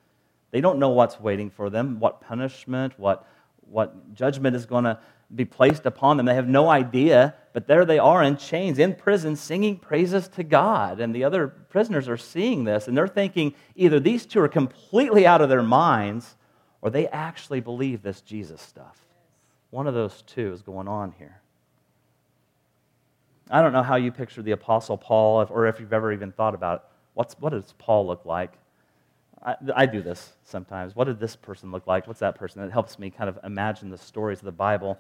They 0.51 0.61
don't 0.61 0.79
know 0.79 0.91
what's 0.91 1.21
waiting 1.21 1.51
for 1.51 1.71
them, 1.71 2.01
what 2.01 2.21
punishment, 2.21 2.99
what, 2.99 3.27
what 3.61 4.15
judgment 4.15 4.57
is 4.57 4.67
going 4.67 4.85
to 4.85 4.99
be 5.35 5.45
placed 5.45 5.87
upon 5.87 6.17
them. 6.17 6.27
They 6.27 6.35
have 6.35 6.49
no 6.49 6.69
idea, 6.69 7.35
but 7.53 7.67
there 7.67 7.85
they 7.85 7.99
are 7.99 8.23
in 8.23 8.37
chains, 8.37 8.79
in 8.79 8.95
prison, 8.95 9.37
singing 9.37 9.79
praises 9.79 10.29
to 10.29 10.43
God. 10.43 11.01
And 11.01 11.15
the 11.15 11.25
other 11.25 11.49
prisoners 11.49 12.09
are 12.09 12.17
seeing 12.17 12.65
this, 12.65 12.89
and 12.89 12.97
they're 12.97 13.09
thinking 13.09 13.55
either 13.77 14.01
these 14.01 14.27
two 14.27 14.41
are 14.41 14.49
completely 14.49 15.27
out 15.27 15.41
of 15.41 15.49
their 15.49 15.63
minds 15.63 16.37
or 16.83 16.91
they 16.91 17.07
actually 17.09 17.61
believe 17.61 18.03
this 18.03 18.21
Jesus 18.21 18.61
stuff. 18.61 18.99
One 19.71 19.87
of 19.87 19.95
those 19.95 20.23
two 20.23 20.53
is 20.53 20.63
going 20.63 20.89
on 20.89 21.13
here. 21.19 21.41
I 23.51 23.63
don't 23.63 23.73
know 23.73 23.83
how 23.83 23.97
you 23.97 24.13
picture 24.13 24.43
the 24.43 24.53
Apostle 24.53 24.97
Paul, 24.97 25.47
or 25.51 25.67
if 25.67 25.81
you've 25.81 25.93
ever 25.93 26.13
even 26.13 26.33
thought 26.33 26.55
about 26.55 26.77
it. 26.77 26.83
What's, 27.15 27.35
what 27.41 27.51
does 27.51 27.75
Paul 27.79 28.07
look 28.07 28.25
like? 28.25 28.53
I, 29.45 29.57
I, 29.75 29.87
do 29.87 30.03
this 30.03 30.35
sometimes. 30.45 30.95
What 30.95 31.05
did 31.05 31.19
this 31.19 31.35
person 31.35 31.73
look 31.73 31.87
like? 31.87 32.07
What's 32.07 32.21
that 32.21 32.37
person? 32.37 32.63
It 32.63 32.71
helps 32.71 32.99
me 32.99 33.11
kind 33.11 33.29
of 33.29 33.39
imagine 33.43 33.91
the 33.91 33.99
stories 33.99 34.39
of 34.39 34.45
the 34.45 34.53
Bible. 34.53 34.99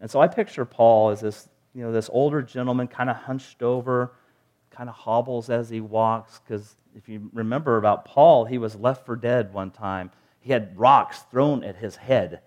And 0.00 0.10
so 0.10 0.20
I 0.20 0.26
picture 0.26 0.64
Paul 0.64 1.10
as 1.10 1.20
this, 1.20 1.48
you 1.74 1.82
know, 1.82 1.92
this 1.92 2.10
older 2.12 2.42
gentleman, 2.42 2.88
kind 2.88 3.10
of 3.10 3.16
hunched 3.16 3.62
over, 3.62 4.12
kind 4.70 4.88
of 4.88 4.94
hobbles 4.94 5.50
as 5.50 5.68
he 5.68 5.80
walks. 5.80 6.40
Because 6.40 6.76
if 6.96 7.08
you 7.08 7.30
remember 7.32 7.76
about 7.76 8.04
Paul, 8.04 8.46
he 8.46 8.58
was 8.58 8.74
left 8.74 9.06
for 9.06 9.16
dead 9.16 9.52
one 9.52 9.70
time. 9.70 10.10
He 10.40 10.52
had 10.52 10.78
rocks 10.78 11.20
thrown 11.30 11.62
at 11.62 11.76
his 11.76 11.96
head. 11.96 12.40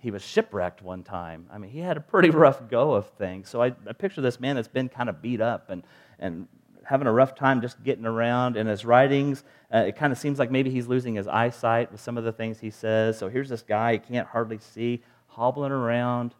He 0.00 0.10
was 0.10 0.22
shipwrecked 0.22 0.82
one 0.82 1.02
time. 1.02 1.46
I 1.50 1.58
mean, 1.58 1.70
he 1.70 1.78
had 1.80 1.96
a 1.96 2.00
pretty 2.00 2.30
rough 2.44 2.68
go 2.68 2.92
of 2.92 3.08
things. 3.10 3.48
So 3.48 3.62
I, 3.62 3.66
I 3.86 3.92
picture 3.92 4.20
this 4.20 4.40
man 4.40 4.56
that's 4.56 4.68
been 4.68 4.88
kind 4.88 5.08
of 5.08 5.22
beat 5.22 5.40
up 5.40 5.70
and, 5.70 5.82
and 6.18 6.48
having 6.84 7.06
a 7.06 7.12
rough 7.12 7.34
time 7.34 7.60
just 7.60 7.82
getting 7.84 8.06
around. 8.06 8.56
In 8.56 8.66
his 8.66 8.84
writings, 8.84 9.44
uh, 9.72 9.84
it 9.86 9.96
kind 9.96 10.12
of 10.12 10.18
seems 10.18 10.38
like 10.38 10.50
maybe 10.50 10.70
he's 10.70 10.86
losing 10.86 11.14
his 11.14 11.28
eyesight 11.28 11.92
with 11.92 12.00
some 12.00 12.18
of 12.18 12.24
the 12.24 12.32
things 12.32 12.58
he 12.58 12.70
says. 12.70 13.18
So 13.18 13.28
here's 13.28 13.48
this 13.48 13.62
guy 13.62 13.92
he 13.92 13.98
can't 13.98 14.26
hardly 14.26 14.58
see, 14.58 15.02
hobbling 15.28 15.72
around, 15.72 16.34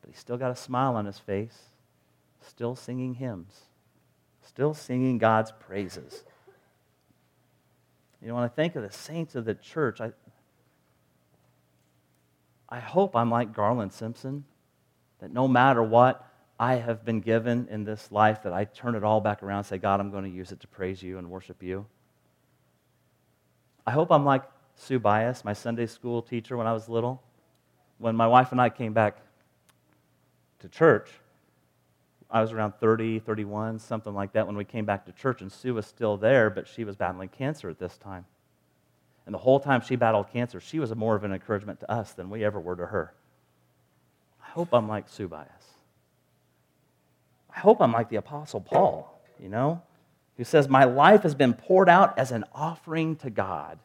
but 0.00 0.10
he's 0.10 0.18
still 0.18 0.38
got 0.38 0.50
a 0.50 0.56
smile 0.56 0.96
on 0.96 1.04
his 1.04 1.18
face, 1.18 1.58
still 2.40 2.76
singing 2.76 3.14
hymns, 3.14 3.62
still 4.42 4.72
singing 4.72 5.18
God's 5.18 5.52
praises. 5.52 6.24
You 8.22 8.28
know, 8.28 8.34
when 8.34 8.44
I 8.44 8.48
think 8.48 8.76
of 8.76 8.82
the 8.82 8.92
saints 8.92 9.34
of 9.34 9.44
the 9.44 9.54
church, 9.54 10.00
I, 10.00 10.12
I 12.70 12.78
hope 12.78 13.16
I'm 13.16 13.30
like 13.30 13.52
Garland 13.52 13.92
Simpson, 13.92 14.44
that 15.18 15.32
no 15.32 15.48
matter 15.48 15.82
what, 15.82 16.26
I 16.58 16.74
have 16.74 17.04
been 17.04 17.20
given 17.20 17.66
in 17.70 17.84
this 17.84 18.12
life 18.12 18.42
that 18.42 18.52
I 18.52 18.64
turn 18.64 18.94
it 18.94 19.02
all 19.02 19.20
back 19.20 19.42
around 19.42 19.58
and 19.58 19.66
say, 19.66 19.78
God, 19.78 19.98
I'm 19.98 20.10
going 20.10 20.24
to 20.24 20.30
use 20.30 20.52
it 20.52 20.60
to 20.60 20.68
praise 20.68 21.02
you 21.02 21.18
and 21.18 21.30
worship 21.30 21.62
you. 21.62 21.86
I 23.86 23.92
hope 23.92 24.12
I'm 24.12 24.24
like 24.24 24.44
Sue 24.76 24.98
Bias, 24.98 25.44
my 25.44 25.52
Sunday 25.52 25.86
school 25.86 26.22
teacher 26.22 26.56
when 26.56 26.66
I 26.66 26.72
was 26.72 26.88
little. 26.88 27.22
When 27.98 28.14
my 28.14 28.26
wife 28.26 28.52
and 28.52 28.60
I 28.60 28.68
came 28.68 28.92
back 28.92 29.18
to 30.60 30.68
church, 30.68 31.10
I 32.30 32.40
was 32.40 32.52
around 32.52 32.74
30, 32.78 33.20
31, 33.20 33.78
something 33.78 34.14
like 34.14 34.32
that 34.34 34.46
when 34.46 34.56
we 34.56 34.64
came 34.64 34.84
back 34.84 35.06
to 35.06 35.12
church, 35.12 35.42
and 35.42 35.50
Sue 35.50 35.74
was 35.74 35.86
still 35.86 36.16
there, 36.16 36.50
but 36.50 36.68
she 36.68 36.84
was 36.84 36.94
battling 36.94 37.30
cancer 37.30 37.68
at 37.68 37.78
this 37.78 37.96
time. 37.96 38.26
And 39.26 39.34
the 39.34 39.38
whole 39.38 39.60
time 39.60 39.80
she 39.80 39.96
battled 39.96 40.30
cancer, 40.32 40.60
she 40.60 40.78
was 40.78 40.94
more 40.94 41.14
of 41.14 41.24
an 41.24 41.32
encouragement 41.32 41.80
to 41.80 41.90
us 41.90 42.12
than 42.12 42.30
we 42.30 42.44
ever 42.44 42.58
were 42.58 42.76
to 42.76 42.86
her. 42.86 43.14
I 44.42 44.50
hope 44.50 44.72
I'm 44.72 44.88
like 44.88 45.08
Sue 45.08 45.28
Bias. 45.28 45.48
I 47.54 47.60
hope 47.60 47.80
I'm 47.80 47.92
like 47.92 48.08
the 48.08 48.16
Apostle 48.16 48.60
Paul, 48.60 49.22
you 49.38 49.48
know, 49.48 49.82
who 50.36 50.44
says, 50.44 50.68
My 50.68 50.84
life 50.84 51.22
has 51.22 51.34
been 51.34 51.54
poured 51.54 51.88
out 51.88 52.18
as 52.18 52.32
an 52.32 52.44
offering 52.54 53.16
to 53.16 53.30
God. 53.30 53.78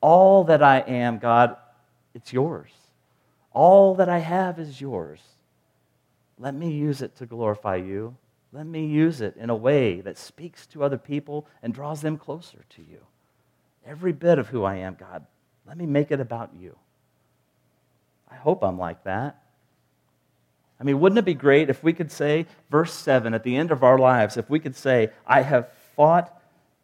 All 0.00 0.44
that 0.44 0.62
I 0.62 0.78
am, 0.80 1.18
God, 1.18 1.56
it's 2.14 2.32
yours. 2.32 2.70
All 3.52 3.94
that 3.96 4.08
I 4.08 4.18
have 4.18 4.58
is 4.58 4.80
yours. 4.80 5.20
Let 6.38 6.54
me 6.54 6.70
use 6.70 7.02
it 7.02 7.16
to 7.16 7.26
glorify 7.26 7.76
you. 7.76 8.16
Let 8.52 8.66
me 8.66 8.86
use 8.86 9.20
it 9.20 9.36
in 9.36 9.50
a 9.50 9.54
way 9.54 10.00
that 10.00 10.18
speaks 10.18 10.66
to 10.68 10.82
other 10.82 10.98
people 10.98 11.46
and 11.62 11.74
draws 11.74 12.00
them 12.00 12.16
closer 12.16 12.64
to 12.70 12.82
you. 12.82 13.00
Every 13.90 14.12
bit 14.12 14.38
of 14.38 14.46
who 14.46 14.62
I 14.62 14.76
am, 14.76 14.94
God, 14.94 15.26
let 15.66 15.76
me 15.76 15.84
make 15.84 16.12
it 16.12 16.20
about 16.20 16.50
you. 16.56 16.76
I 18.30 18.36
hope 18.36 18.62
I'm 18.62 18.78
like 18.78 19.02
that. 19.02 19.42
I 20.78 20.84
mean, 20.84 21.00
wouldn't 21.00 21.18
it 21.18 21.24
be 21.24 21.34
great 21.34 21.68
if 21.68 21.82
we 21.82 21.92
could 21.92 22.12
say, 22.12 22.46
verse 22.70 22.94
7, 22.94 23.34
at 23.34 23.42
the 23.42 23.56
end 23.56 23.72
of 23.72 23.82
our 23.82 23.98
lives, 23.98 24.36
if 24.36 24.48
we 24.48 24.60
could 24.60 24.76
say, 24.76 25.10
I 25.26 25.42
have 25.42 25.72
fought 25.96 26.40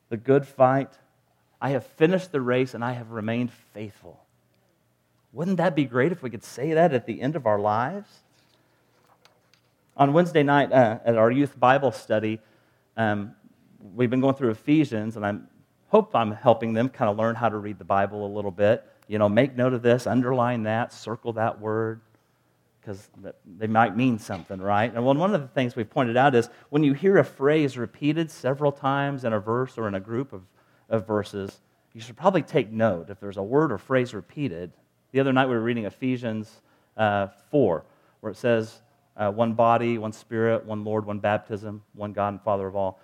the 0.09 0.17
good 0.17 0.49
fight, 0.49 0.91
I 1.61 1.71
have 1.71 1.87
finished 1.87 2.33
the 2.33 2.41
race, 2.41 2.75
and 2.75 2.85
I 2.85 2.95
have 2.95 3.13
remained 3.13 3.53
faithful? 3.73 4.25
Wouldn't 5.33 5.59
that 5.59 5.77
be 5.77 5.85
great 5.85 6.11
if 6.11 6.25
we 6.25 6.31
could 6.31 6.43
say 6.43 6.73
that 6.73 6.93
at 6.93 7.07
the 7.07 7.21
end 7.23 7.37
of 7.37 7.47
our 7.47 7.61
lives? 7.61 8.11
On 9.97 10.13
Wednesday 10.13 10.43
night 10.43 10.73
uh, 10.73 10.99
at 11.05 11.17
our 11.17 11.31
youth 11.31 11.59
Bible 11.59 11.93
study, 11.93 12.41
um, 12.97 13.37
we've 13.95 14.11
been 14.11 14.21
going 14.21 14.35
through 14.35 14.51
Ephesians, 14.51 15.17
and 15.17 15.25
I 15.25 15.37
hope 15.97 16.15
I'm 16.15 16.33
helping 16.33 16.75
them 16.75 16.91
kind 16.91 17.11
of 17.11 17.17
learn 17.17 17.35
how 17.35 17.49
to 17.49 17.57
read 17.57 17.79
the 17.79 17.85
Bible 17.85 18.27
a 18.27 18.29
little 18.29 18.51
bit. 18.51 18.85
You 19.09 19.19
know, 19.19 19.31
make 19.31 19.57
note 19.57 19.73
of 19.73 19.81
this, 19.81 20.07
underline 20.07 20.65
that, 20.65 20.93
circle 20.93 21.33
that 21.33 21.59
word 21.59 22.03
because 22.79 23.09
they 23.57 23.67
might 23.67 23.97
mean 23.97 24.19
something, 24.19 24.61
right? 24.61 24.93
And 24.95 25.03
one 25.07 25.35
of 25.35 25.41
the 25.41 25.49
things 25.49 25.75
we've 25.75 25.89
pointed 25.89 26.19
out 26.19 26.35
is 26.35 26.51
when 26.69 26.85
you 26.85 26.93
hear 26.93 27.17
a 27.17 27.25
phrase 27.25 27.79
repeated 27.79 28.31
several 28.31 28.73
times 28.73 29.25
in 29.25 29.33
a 29.33 29.41
verse 29.41 29.79
or 29.79 29.89
in 29.89 29.95
a 29.95 30.01
group 30.01 30.35
of, 30.35 30.43
of 30.91 31.07
verses, 31.07 31.63
you 31.95 32.03
should 32.03 32.19
probably 32.19 32.43
take 32.43 32.71
note 32.71 33.09
if 33.09 33.19
there's 33.19 33.39
a 33.39 33.43
word 33.43 33.73
or 33.73 33.79
phrase 33.79 34.13
repeated. 34.13 34.73
The 35.13 35.21
other 35.21 35.33
night 35.33 35.47
we 35.47 35.55
were 35.55 35.63
reading 35.63 35.87
Ephesians 35.87 36.61
uh, 36.99 37.29
4, 37.51 37.87
where 38.21 38.33
it 38.33 38.37
says, 38.37 38.83
uh, 39.17 39.31
one 39.31 39.55
body, 39.55 39.97
one 39.97 40.13
spirit, 40.13 40.67
one 40.67 40.85
Lord, 40.85 41.07
one 41.07 41.21
baptism, 41.21 41.83
one 41.95 42.13
God 42.13 42.35
and 42.35 42.43
Father 42.43 42.67
of 42.67 42.77
all. 42.77 43.01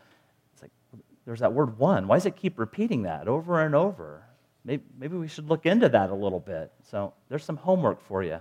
There's 1.24 1.40
that 1.40 1.52
word 1.52 1.78
one. 1.78 2.08
Why 2.08 2.16
does 2.16 2.26
it 2.26 2.36
keep 2.36 2.58
repeating 2.58 3.02
that 3.02 3.28
over 3.28 3.60
and 3.60 3.74
over? 3.74 4.24
Maybe, 4.64 4.82
maybe 4.98 5.16
we 5.16 5.28
should 5.28 5.48
look 5.48 5.66
into 5.66 5.88
that 5.88 6.10
a 6.10 6.14
little 6.14 6.40
bit. 6.40 6.72
So 6.90 7.14
there's 7.28 7.44
some 7.44 7.56
homework 7.56 8.00
for 8.06 8.22
you. 8.22 8.40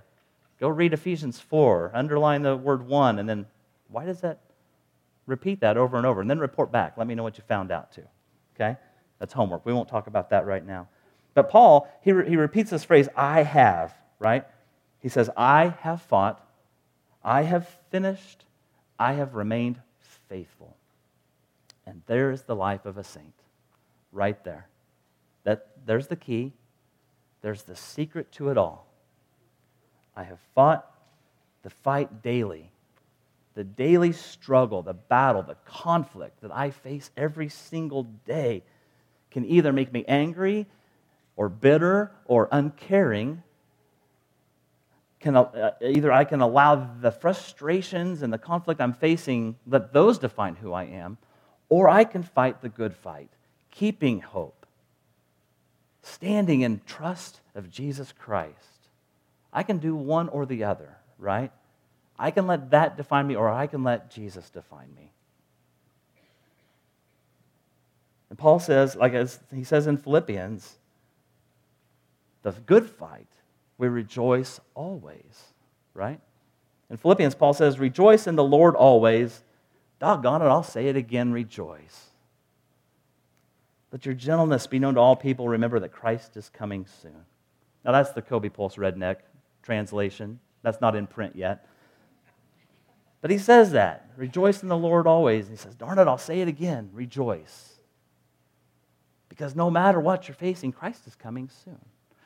Go 0.60 0.70
read 0.70 0.94
Ephesians 0.94 1.40
4, 1.40 1.92
underline 1.94 2.44
the 2.44 2.56
word 2.56 2.86
one, 2.88 3.18
and 3.18 3.28
then 3.28 3.48
why 3.88 4.06
does 4.06 4.22
that 4.22 4.40
repeat 5.26 5.62
that 5.62 5.78
over 5.78 5.98
and 5.98 6.06
over? 6.06 6.22
And 6.22 6.30
then 6.30 6.40
report 6.40 6.72
back. 6.72 6.98
Let 6.98 7.08
me 7.08 7.16
know 7.16 7.24
what 7.24 7.38
you 7.38 7.44
found 7.48 7.72
out 7.72 7.92
too. 7.92 8.06
Okay? 8.56 8.78
That's 9.20 9.34
homework. 9.34 9.66
We 9.66 9.74
won't 9.74 9.90
talk 9.90 10.08
about 10.08 10.30
that 10.30 10.46
right 10.46 10.66
now. 10.66 10.88
But 11.34 11.50
Paul, 11.50 11.88
he, 12.02 12.12
re- 12.12 12.30
he 12.30 12.36
repeats 12.36 12.70
this 12.70 12.84
phrase, 12.84 13.08
I 13.16 13.44
have, 13.44 13.94
right? 14.20 14.46
He 15.00 15.10
says, 15.10 15.30
I 15.36 15.74
have 15.80 16.02
fought, 16.02 16.46
I 17.24 17.44
have 17.44 17.68
finished, 17.90 18.46
I 19.00 19.14
have 19.14 19.34
remained 19.34 19.80
faithful. 20.28 20.78
And 21.92 22.02
there 22.08 22.32
is 22.32 22.44
the 22.44 22.56
life 22.56 22.86
of 22.86 22.98
a 22.98 23.04
saint, 23.04 23.34
right 24.14 24.42
there. 24.46 24.70
That, 25.44 25.68
there's 25.86 26.08
the 26.08 26.16
key, 26.16 26.54
there's 27.42 27.64
the 27.64 27.76
secret 27.76 28.32
to 28.34 28.48
it 28.48 28.58
all. 28.58 28.88
I 30.16 30.24
have 30.24 30.40
fought 30.56 30.90
the 31.64 31.70
fight 31.70 32.24
daily, 32.24 32.72
the 33.56 33.66
daily 33.66 34.14
struggle, 34.14 34.82
the 34.82 34.94
battle, 34.94 35.44
the 35.44 35.58
conflict 35.66 36.40
that 36.44 36.56
I 36.56 36.70
face 36.70 37.12
every 37.18 37.50
single 37.50 38.04
day 38.04 38.64
can 39.30 39.44
either 39.44 39.74
make 39.74 39.92
me 39.92 40.06
angry 40.08 40.68
or 41.36 41.50
bitter 41.50 42.14
or 42.24 42.48
uncaring. 42.54 43.44
Can, 45.20 45.36
uh, 45.36 45.72
either 45.82 46.10
I 46.14 46.24
can 46.24 46.40
allow 46.40 46.76
the 47.02 47.12
frustrations 47.12 48.22
and 48.22 48.32
the 48.32 48.38
conflict 48.38 48.80
I'm 48.80 48.94
facing, 48.94 49.58
let 49.68 49.92
those 49.92 50.20
define 50.20 50.56
who 50.56 50.72
I 50.72 50.86
am, 50.86 51.18
or 51.72 51.88
I 51.88 52.04
can 52.04 52.22
fight 52.22 52.62
the 52.62 52.68
good 52.68 52.94
fight, 52.94 53.30
keeping 53.72 54.20
hope, 54.20 54.66
standing 56.04 56.60
in 56.62 56.82
trust 56.86 57.40
of 57.56 57.72
Jesus 57.72 58.12
Christ. 58.12 58.90
I 59.54 59.64
can 59.64 59.78
do 59.78 59.96
one 59.96 60.28
or 60.28 60.46
the 60.46 60.66
other, 60.66 60.98
right? 61.18 61.50
I 62.20 62.32
can 62.32 62.46
let 62.46 62.72
that 62.72 62.98
define 62.98 63.26
me, 63.26 63.38
or 63.38 63.50
I 63.50 63.68
can 63.68 63.86
let 63.86 64.12
Jesus 64.12 64.50
define 64.50 64.94
me. 64.98 65.14
And 68.30 68.38
Paul 68.38 68.60
says, 68.60 68.98
like 68.98 69.14
as 69.14 69.40
he 69.56 69.64
says 69.64 69.88
in 69.88 69.96
Philippians, 69.96 70.78
the 72.44 72.52
good 72.52 72.90
fight, 72.90 73.28
we 73.78 73.88
rejoice 73.88 74.60
always, 74.76 75.54
right? 75.94 76.20
In 76.90 76.98
Philippians, 76.98 77.34
Paul 77.34 77.54
says, 77.54 77.80
Rejoice 77.80 78.28
in 78.28 78.36
the 78.36 78.44
Lord 78.44 78.76
always. 78.76 79.42
Doggone 80.02 80.42
it, 80.42 80.46
I'll 80.46 80.64
say 80.64 80.88
it 80.88 80.96
again, 80.96 81.32
rejoice. 81.32 82.08
Let 83.92 84.04
your 84.04 84.16
gentleness 84.16 84.66
be 84.66 84.80
known 84.80 84.96
to 84.96 85.00
all 85.00 85.16
people. 85.16 85.48
Remember 85.48 85.80
that 85.80 85.92
Christ 85.92 86.36
is 86.38 86.50
coming 86.50 86.88
soon. 87.04 87.24
Now, 87.86 87.92
that's 87.92 88.10
the 88.10 88.24
Kobe 88.24 88.50
Pulse 88.50 88.78
Redneck 88.78 89.18
translation. 89.62 90.40
That's 90.64 90.82
not 90.82 90.96
in 90.96 91.06
print 91.06 91.36
yet. 91.36 91.68
But 93.22 93.30
he 93.30 93.38
says 93.38 93.74
that. 93.74 94.10
Rejoice 94.18 94.64
in 94.64 94.70
the 94.70 94.78
Lord 94.78 95.06
always. 95.06 95.46
And 95.46 95.56
he 95.56 95.62
says, 95.62 95.76
Darn 95.76 96.00
it, 96.00 96.08
I'll 96.08 96.18
say 96.18 96.42
it 96.42 96.48
again. 96.48 96.90
Rejoice. 96.94 97.76
Because 99.30 99.56
no 99.56 99.70
matter 99.70 100.00
what 100.00 100.28
you're 100.28 100.34
facing, 100.34 100.72
Christ 100.72 101.06
is 101.06 101.14
coming 101.14 101.48
soon. 101.64 101.78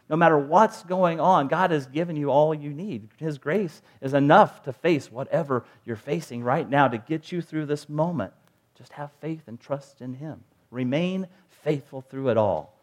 No 0.07 0.15
matter 0.15 0.37
what's 0.37 0.83
going 0.83 1.19
on, 1.19 1.47
God 1.47 1.71
has 1.71 1.87
given 1.87 2.15
you 2.15 2.29
all 2.29 2.53
you 2.53 2.71
need. 2.71 3.09
His 3.17 3.37
grace 3.37 3.81
is 4.01 4.13
enough 4.13 4.63
to 4.63 4.73
face 4.73 5.11
whatever 5.11 5.65
you're 5.83 5.95
facing 5.95 6.43
right 6.43 6.69
now 6.69 6.87
to 6.87 6.97
get 6.97 7.31
you 7.31 7.41
through 7.41 7.65
this 7.65 7.89
moment. 7.89 8.33
Just 8.77 8.93
have 8.93 9.11
faith 9.19 9.47
and 9.47 9.59
trust 9.59 10.01
in 10.01 10.13
Him. 10.13 10.43
Remain 10.69 11.27
faithful 11.63 12.01
through 12.01 12.29
it 12.29 12.37
all. 12.37 12.75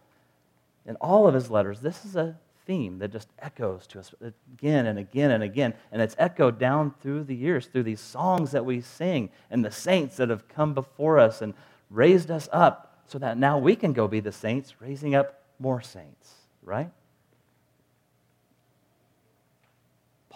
In 0.84 0.96
all 0.96 1.28
of 1.28 1.34
his 1.34 1.50
letters, 1.50 1.80
this 1.80 2.04
is 2.04 2.16
a 2.16 2.36
theme 2.66 2.98
that 2.98 3.12
just 3.12 3.28
echoes 3.38 3.86
to 3.88 4.00
us 4.00 4.12
again 4.20 4.86
and 4.86 4.98
again 4.98 5.30
and 5.30 5.42
again. 5.42 5.74
And 5.92 6.02
it's 6.02 6.16
echoed 6.18 6.58
down 6.58 6.94
through 7.00 7.24
the 7.24 7.34
years, 7.34 7.66
through 7.66 7.84
these 7.84 8.00
songs 8.00 8.50
that 8.52 8.64
we 8.64 8.80
sing 8.80 9.30
and 9.50 9.64
the 9.64 9.70
saints 9.70 10.16
that 10.16 10.30
have 10.30 10.48
come 10.48 10.74
before 10.74 11.18
us 11.18 11.42
and 11.42 11.54
raised 11.90 12.30
us 12.30 12.48
up 12.52 13.04
so 13.06 13.18
that 13.18 13.38
now 13.38 13.58
we 13.58 13.76
can 13.76 13.92
go 13.92 14.08
be 14.08 14.20
the 14.20 14.32
saints, 14.32 14.74
raising 14.80 15.14
up 15.14 15.42
more 15.58 15.80
saints, 15.80 16.34
right? 16.62 16.90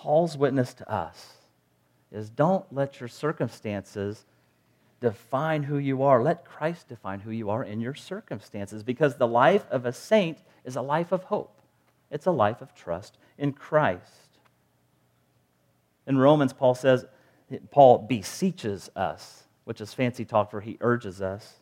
Paul's 0.07 0.39
witness 0.39 0.73
to 0.75 0.89
us 0.89 1.33
is 2.13 2.31
don't 2.31 2.65
let 2.73 3.01
your 3.01 3.09
circumstances 3.09 4.25
define 5.01 5.65
who 5.65 5.79
you 5.79 6.05
are. 6.05 6.23
Let 6.23 6.45
Christ 6.45 6.87
define 6.87 7.19
who 7.19 7.33
you 7.33 7.51
are 7.51 7.65
in 7.65 7.81
your 7.81 7.95
circumstances 7.95 8.85
because 8.85 9.17
the 9.17 9.27
life 9.27 9.67
of 9.69 9.85
a 9.85 9.93
saint 9.93 10.39
is 10.65 10.77
a 10.77 10.81
life 10.81 11.11
of 11.11 11.25
hope, 11.25 11.61
it's 12.09 12.27
a 12.27 12.31
life 12.31 12.63
of 12.63 12.73
trust 12.73 13.19
in 13.37 13.53
Christ. 13.53 14.39
In 16.07 16.19
Romans, 16.19 16.53
Paul 16.53 16.77
says, 16.77 17.05
Paul 17.73 17.99
beseeches 17.99 18.89
us, 18.95 19.43
which 19.65 19.81
is 19.81 19.93
fancy 19.93 20.25
talk 20.25 20.53
for 20.53 20.61
he 20.61 20.79
urges 20.81 21.21
us 21.21 21.55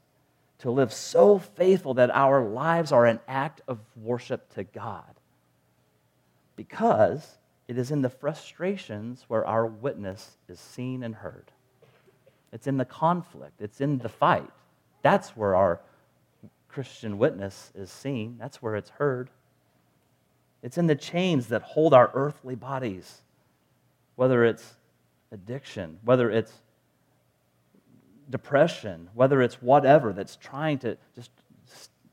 to 0.59 0.71
live 0.71 0.93
so 0.93 1.39
faithful 1.39 1.95
that 1.95 2.11
our 2.11 2.45
lives 2.45 2.93
are 2.93 3.07
an 3.07 3.21
act 3.27 3.63
of 3.67 3.79
worship 3.97 4.53
to 4.53 4.65
God. 4.65 5.15
Because 6.57 7.39
it 7.67 7.79
is 7.79 7.91
in 7.91 8.03
the 8.03 8.11
frustrations 8.11 9.25
where 9.29 9.47
our 9.47 9.67
witness 9.67 10.37
is 10.49 10.61
seen 10.61 11.03
and 11.03 11.15
heard. 11.15 11.51
It's 12.53 12.67
in 12.67 12.77
the 12.77 12.85
conflict, 12.85 13.61
it's 13.61 13.81
in 13.81 13.99
the 13.99 14.09
fight. 14.09 14.51
That's 15.03 15.31
where 15.31 15.55
our 15.55 15.81
Christian 16.69 17.19
witness 17.19 17.73
is 17.75 17.91
seen, 17.91 18.37
that's 18.39 18.63
where 18.63 18.77
it's 18.77 18.91
heard. 18.91 19.31
It's 20.63 20.79
in 20.79 20.87
the 20.87 20.97
chains 20.97 21.49
that 21.49 21.63
hold 21.63 21.93
our 21.93 22.11
earthly 22.15 22.55
bodies, 22.55 23.23
whether 24.17 24.45
it's 24.45 24.75
addiction, 25.31 25.99
whether 26.05 26.31
it's 26.31 26.53
depression, 28.31 29.11
whether 29.15 29.43
it's 29.43 29.61
whatever 29.61 30.13
that's 30.13 30.37
trying 30.37 30.79
to 30.79 30.97
just 31.15 31.31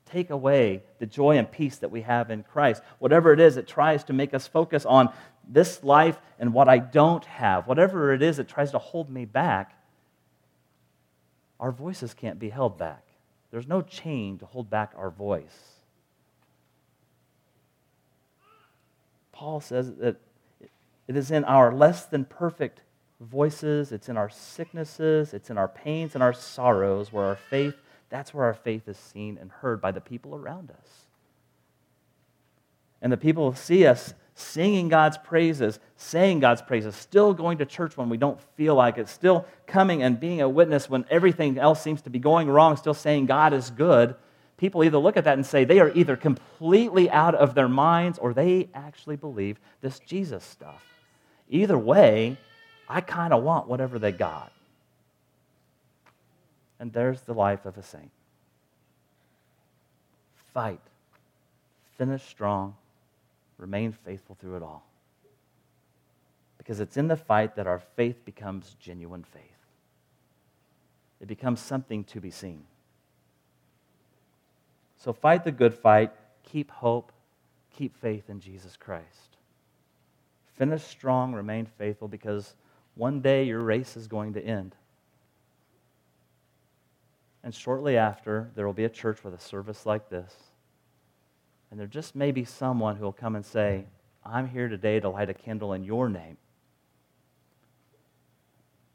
take 0.05 0.29
away 0.29 0.83
the 0.99 1.05
joy 1.05 1.37
and 1.37 1.49
peace 1.49 1.77
that 1.77 1.89
we 1.89 2.01
have 2.01 2.29
in 2.29 2.43
Christ. 2.43 2.83
Whatever 2.99 3.31
it 3.31 3.39
is, 3.39 3.57
it 3.57 3.67
tries 3.67 4.03
to 4.05 4.13
make 4.13 4.33
us 4.33 4.47
focus 4.47 4.85
on 4.85 5.13
this 5.51 5.83
life 5.83 6.19
and 6.39 6.53
what 6.53 6.67
I 6.69 6.77
don't 6.79 7.25
have. 7.25 7.67
Whatever 7.67 8.13
it 8.13 8.21
is 8.21 8.37
that 8.37 8.47
tries 8.47 8.71
to 8.71 8.79
hold 8.79 9.09
me 9.09 9.25
back, 9.25 9.77
our 11.59 11.71
voices 11.71 12.13
can't 12.13 12.39
be 12.39 12.49
held 12.49 12.77
back. 12.77 13.03
There's 13.51 13.67
no 13.67 13.81
chain 13.81 14.37
to 14.39 14.45
hold 14.45 14.69
back 14.69 14.93
our 14.95 15.09
voice. 15.09 15.75
Paul 19.31 19.59
says 19.59 19.93
that 19.95 20.17
it 21.07 21.17
is 21.17 21.31
in 21.31 21.43
our 21.43 21.73
less 21.73 22.05
than 22.05 22.25
perfect 22.25 22.81
voices, 23.19 23.91
it's 23.91 24.07
in 24.07 24.17
our 24.17 24.29
sicknesses, 24.29 25.33
it's 25.33 25.49
in 25.49 25.57
our 25.57 25.67
pains 25.67 26.13
and 26.15 26.23
our 26.23 26.33
sorrows 26.33 27.11
where 27.11 27.25
our 27.25 27.35
faith 27.35 27.75
that's 28.11 28.33
where 28.33 28.45
our 28.45 28.53
faith 28.53 28.89
is 28.89 28.97
seen 28.97 29.37
and 29.39 29.49
heard 29.49 29.81
by 29.81 29.91
the 29.91 30.01
people 30.01 30.35
around 30.35 30.69
us. 30.69 31.07
And 33.01 33.11
the 33.11 33.17
people 33.17 33.55
see 33.55 33.87
us 33.87 34.13
singing 34.41 34.89
God's 34.89 35.17
praises, 35.17 35.80
saying 35.95 36.39
God's 36.39 36.62
praises, 36.62 36.95
still 36.95 37.34
going 37.34 37.60
to 37.60 37.65
church 37.65 37.95
when 37.95 38.10
we 38.10 38.17
don't 38.17 38.39
feel 38.56 38.75
like 38.75 38.97
it, 38.97 39.08
still 39.08 39.45
coming 39.67 40.04
and 40.04 40.19
being 40.19 40.41
a 40.41 40.49
witness 40.49 40.89
when 40.89 41.06
everything 41.10 41.58
else 41.58 41.82
seems 41.82 42.01
to 42.04 42.10
be 42.10 42.19
going 42.19 42.49
wrong, 42.49 42.75
still 42.77 42.93
saying 42.93 43.27
God 43.27 43.54
is 43.54 43.69
good. 43.69 44.15
People 44.58 44.84
either 44.84 44.97
look 44.97 45.17
at 45.17 45.23
that 45.23 45.34
and 45.34 45.45
say 45.45 45.63
they 45.63 45.80
are 45.80 45.91
either 45.95 46.15
completely 46.15 47.10
out 47.10 47.36
of 47.36 47.56
their 47.56 47.69
minds 47.69 48.19
or 48.19 48.34
they 48.34 48.69
actually 48.73 49.15
believe 49.15 49.60
this 49.82 49.99
Jesus 49.99 50.43
stuff. 50.43 50.84
Either 51.49 51.77
way, 51.77 52.38
I 52.88 53.01
kind 53.01 53.34
of 53.34 53.43
want 53.43 53.67
whatever 53.67 53.97
they 53.99 54.12
got. 54.12 54.51
And 56.80 56.91
there's 56.91 57.21
the 57.21 57.34
life 57.34 57.65
of 57.65 57.77
a 57.77 57.84
saint. 57.84 58.12
Fight. 60.54 60.82
Finish 61.97 62.23
strong. 62.23 62.75
Remain 63.62 63.91
faithful 63.91 64.36
through 64.36 64.56
it 64.56 64.63
all. 64.63 64.84
Because 66.58 66.80
it's 66.80 66.97
in 66.97 67.08
the 67.08 67.15
fight 67.15 67.56
that 67.56 67.67
our 67.67 67.80
faith 67.80 68.26
becomes 68.26 68.76
genuine 68.80 69.24
faith. 69.24 69.43
It 71.21 71.28
becomes 71.28 71.60
something 71.60 72.04
to 72.06 72.19
be 72.19 72.32
seen. 72.32 72.63
So 74.97 75.13
fight 75.13 75.43
the 75.43 75.52
good 75.52 75.76
fight, 75.76 76.12
keep 76.43 76.71
hope, 76.71 77.12
keep 77.71 77.95
faith 77.95 78.30
in 78.30 78.39
Jesus 78.39 78.76
Christ. 78.78 79.38
Finish 80.56 80.84
strong, 80.84 81.34
remain 81.34 81.67
faithful, 81.78 82.08
because 82.08 82.56
one 82.95 83.21
day 83.21 83.43
your 83.43 83.62
race 83.62 83.95
is 83.95 84.08
going 84.08 84.34
to 84.34 84.43
end. 84.43 84.76
And 87.43 87.54
shortly 87.54 87.95
after, 87.95 88.50
there 88.56 88.65
will 88.65 88.74
be 88.74 88.86
a 88.86 88.89
church 88.89 89.24
with 89.24 89.36
a 89.36 89.39
service 89.39 89.86
like 89.86 90.10
this. 90.10 90.34
And 91.71 91.79
there 91.79 91.88
just 91.88 92.15
may 92.15 92.31
be 92.31 92.43
someone 92.43 92.97
who 92.97 93.05
will 93.05 93.13
come 93.13 93.36
and 93.36 93.45
say, 93.45 93.86
I'm 94.25 94.47
here 94.47 94.67
today 94.67 94.99
to 94.99 95.10
light 95.10 95.29
a 95.29 95.34
candle 95.34 95.73
in 95.73 95.84
your 95.84 96.10
name 96.10 96.38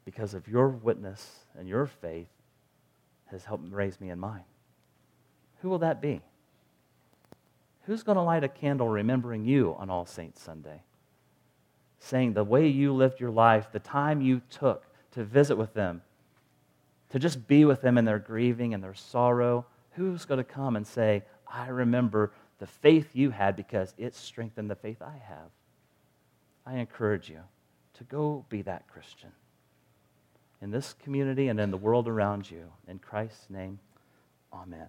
because 0.05 0.33
of 0.33 0.47
your 0.47 0.69
witness 0.69 1.39
and 1.57 1.67
your 1.67 1.87
faith 1.87 2.29
has 3.25 3.43
helped 3.43 3.69
raise 3.73 3.99
me 3.99 4.09
in 4.09 4.19
mine. 4.19 4.45
Who 5.61 5.69
will 5.69 5.79
that 5.79 6.01
be? 6.01 6.21
Who's 7.83 8.03
going 8.03 8.15
to 8.15 8.21
light 8.21 8.43
a 8.43 8.47
candle 8.47 8.87
remembering 8.87 9.43
you 9.43 9.75
on 9.77 9.89
All 9.89 10.05
Saints 10.05 10.41
Sunday? 10.41 10.83
Saying 11.99 12.33
the 12.33 12.43
way 12.43 12.67
you 12.67 12.93
lived 12.93 13.19
your 13.19 13.31
life, 13.31 13.71
the 13.71 13.79
time 13.79 14.21
you 14.21 14.41
took 14.49 14.85
to 15.11 15.23
visit 15.23 15.57
with 15.57 15.73
them, 15.73 16.01
to 17.09 17.19
just 17.19 17.47
be 17.47 17.65
with 17.65 17.81
them 17.81 17.97
in 17.97 18.05
their 18.05 18.19
grieving 18.19 18.73
and 18.73 18.83
their 18.83 18.93
sorrow. 18.93 19.65
Who's 19.91 20.25
going 20.25 20.37
to 20.37 20.43
come 20.43 20.75
and 20.75 20.85
say, 20.85 21.23
I 21.51 21.69
remember 21.69 22.31
the 22.59 22.67
faith 22.67 23.15
you 23.15 23.29
had 23.29 23.55
because 23.55 23.93
it 23.97 24.15
strengthened 24.15 24.69
the 24.69 24.75
faith 24.75 25.01
I 25.01 25.21
have? 25.27 25.49
I 26.65 26.75
encourage 26.77 27.29
you 27.29 27.41
to 27.95 28.03
go 28.03 28.45
be 28.49 28.61
that 28.63 28.87
Christian 28.87 29.31
in 30.61 30.71
this 30.71 30.93
community 30.93 31.47
and 31.47 31.59
in 31.59 31.71
the 31.71 31.77
world 31.77 32.07
around 32.07 32.49
you. 32.49 32.71
In 32.87 32.99
Christ's 32.99 33.49
name, 33.49 33.79
amen. 34.53 34.87